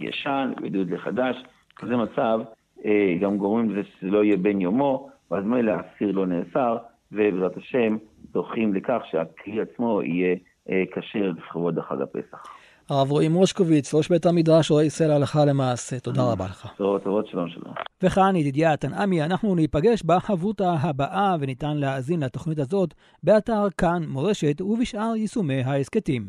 ישן 0.00 0.52
ודוד 0.62 0.90
לחדש. 0.90 1.36
כזה 1.76 1.96
מצב 1.96 2.40
אה, 2.84 3.14
גם 3.20 3.38
גורמים 3.38 3.70
לזה 3.70 3.88
שזה 3.88 4.10
לא 4.10 4.24
יהיה 4.24 4.36
בן 4.36 4.60
יומו, 4.60 5.10
ואז 5.30 5.44
מילא 5.44 5.72
האסיר 5.72 6.12
לא 6.12 6.26
נאסר, 6.26 6.76
ובעזרת 7.12 7.56
השם 7.56 7.96
זוכים 8.32 8.74
לכך 8.74 9.00
שהכלי 9.10 9.60
עצמו 9.60 10.02
יהיה 10.02 10.36
אה, 10.70 10.82
כשר 10.92 11.32
לכבוד 11.36 11.78
החג 11.78 12.00
הפסח. 12.00 12.53
הרב 12.88 13.10
רועי 13.10 13.28
מושקוביץ, 13.28 13.94
ראש 13.94 14.08
בית 14.08 14.26
המדרש 14.26 14.70
רואה 14.70 14.84
ישראל 14.84 15.10
הלכה 15.10 15.44
למעשה, 15.44 16.00
תודה 16.00 16.22
רבה 16.22 16.44
לך. 16.44 16.68
טובות, 16.76 17.26
שלום 17.30 17.48
שלום. 17.48 17.74
וכאן 18.02 18.36
ידידיה 18.36 18.76
תנעמי, 18.76 19.22
אנחנו 19.22 19.54
ניפגש 19.54 20.02
בחברותה 20.02 20.70
הבאה 20.80 21.36
וניתן 21.40 21.76
להאזין 21.76 22.22
לתוכנית 22.22 22.58
הזאת 22.58 22.94
באתר 23.22 23.66
כאן 23.78 24.04
מורשת 24.08 24.60
ובשאר 24.60 25.16
יישומי 25.16 25.62
ההסכתים. 25.62 26.26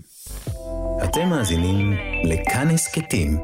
אתם 1.03 1.29
מאזינים 1.29 1.93
לכאן 2.23 2.67
הסכתים, 2.67 3.37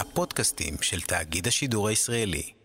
הפודקאסטים 0.00 0.74
של 0.80 1.00
תאגיד 1.00 1.46
השידור 1.46 1.88
הישראלי. 1.88 2.61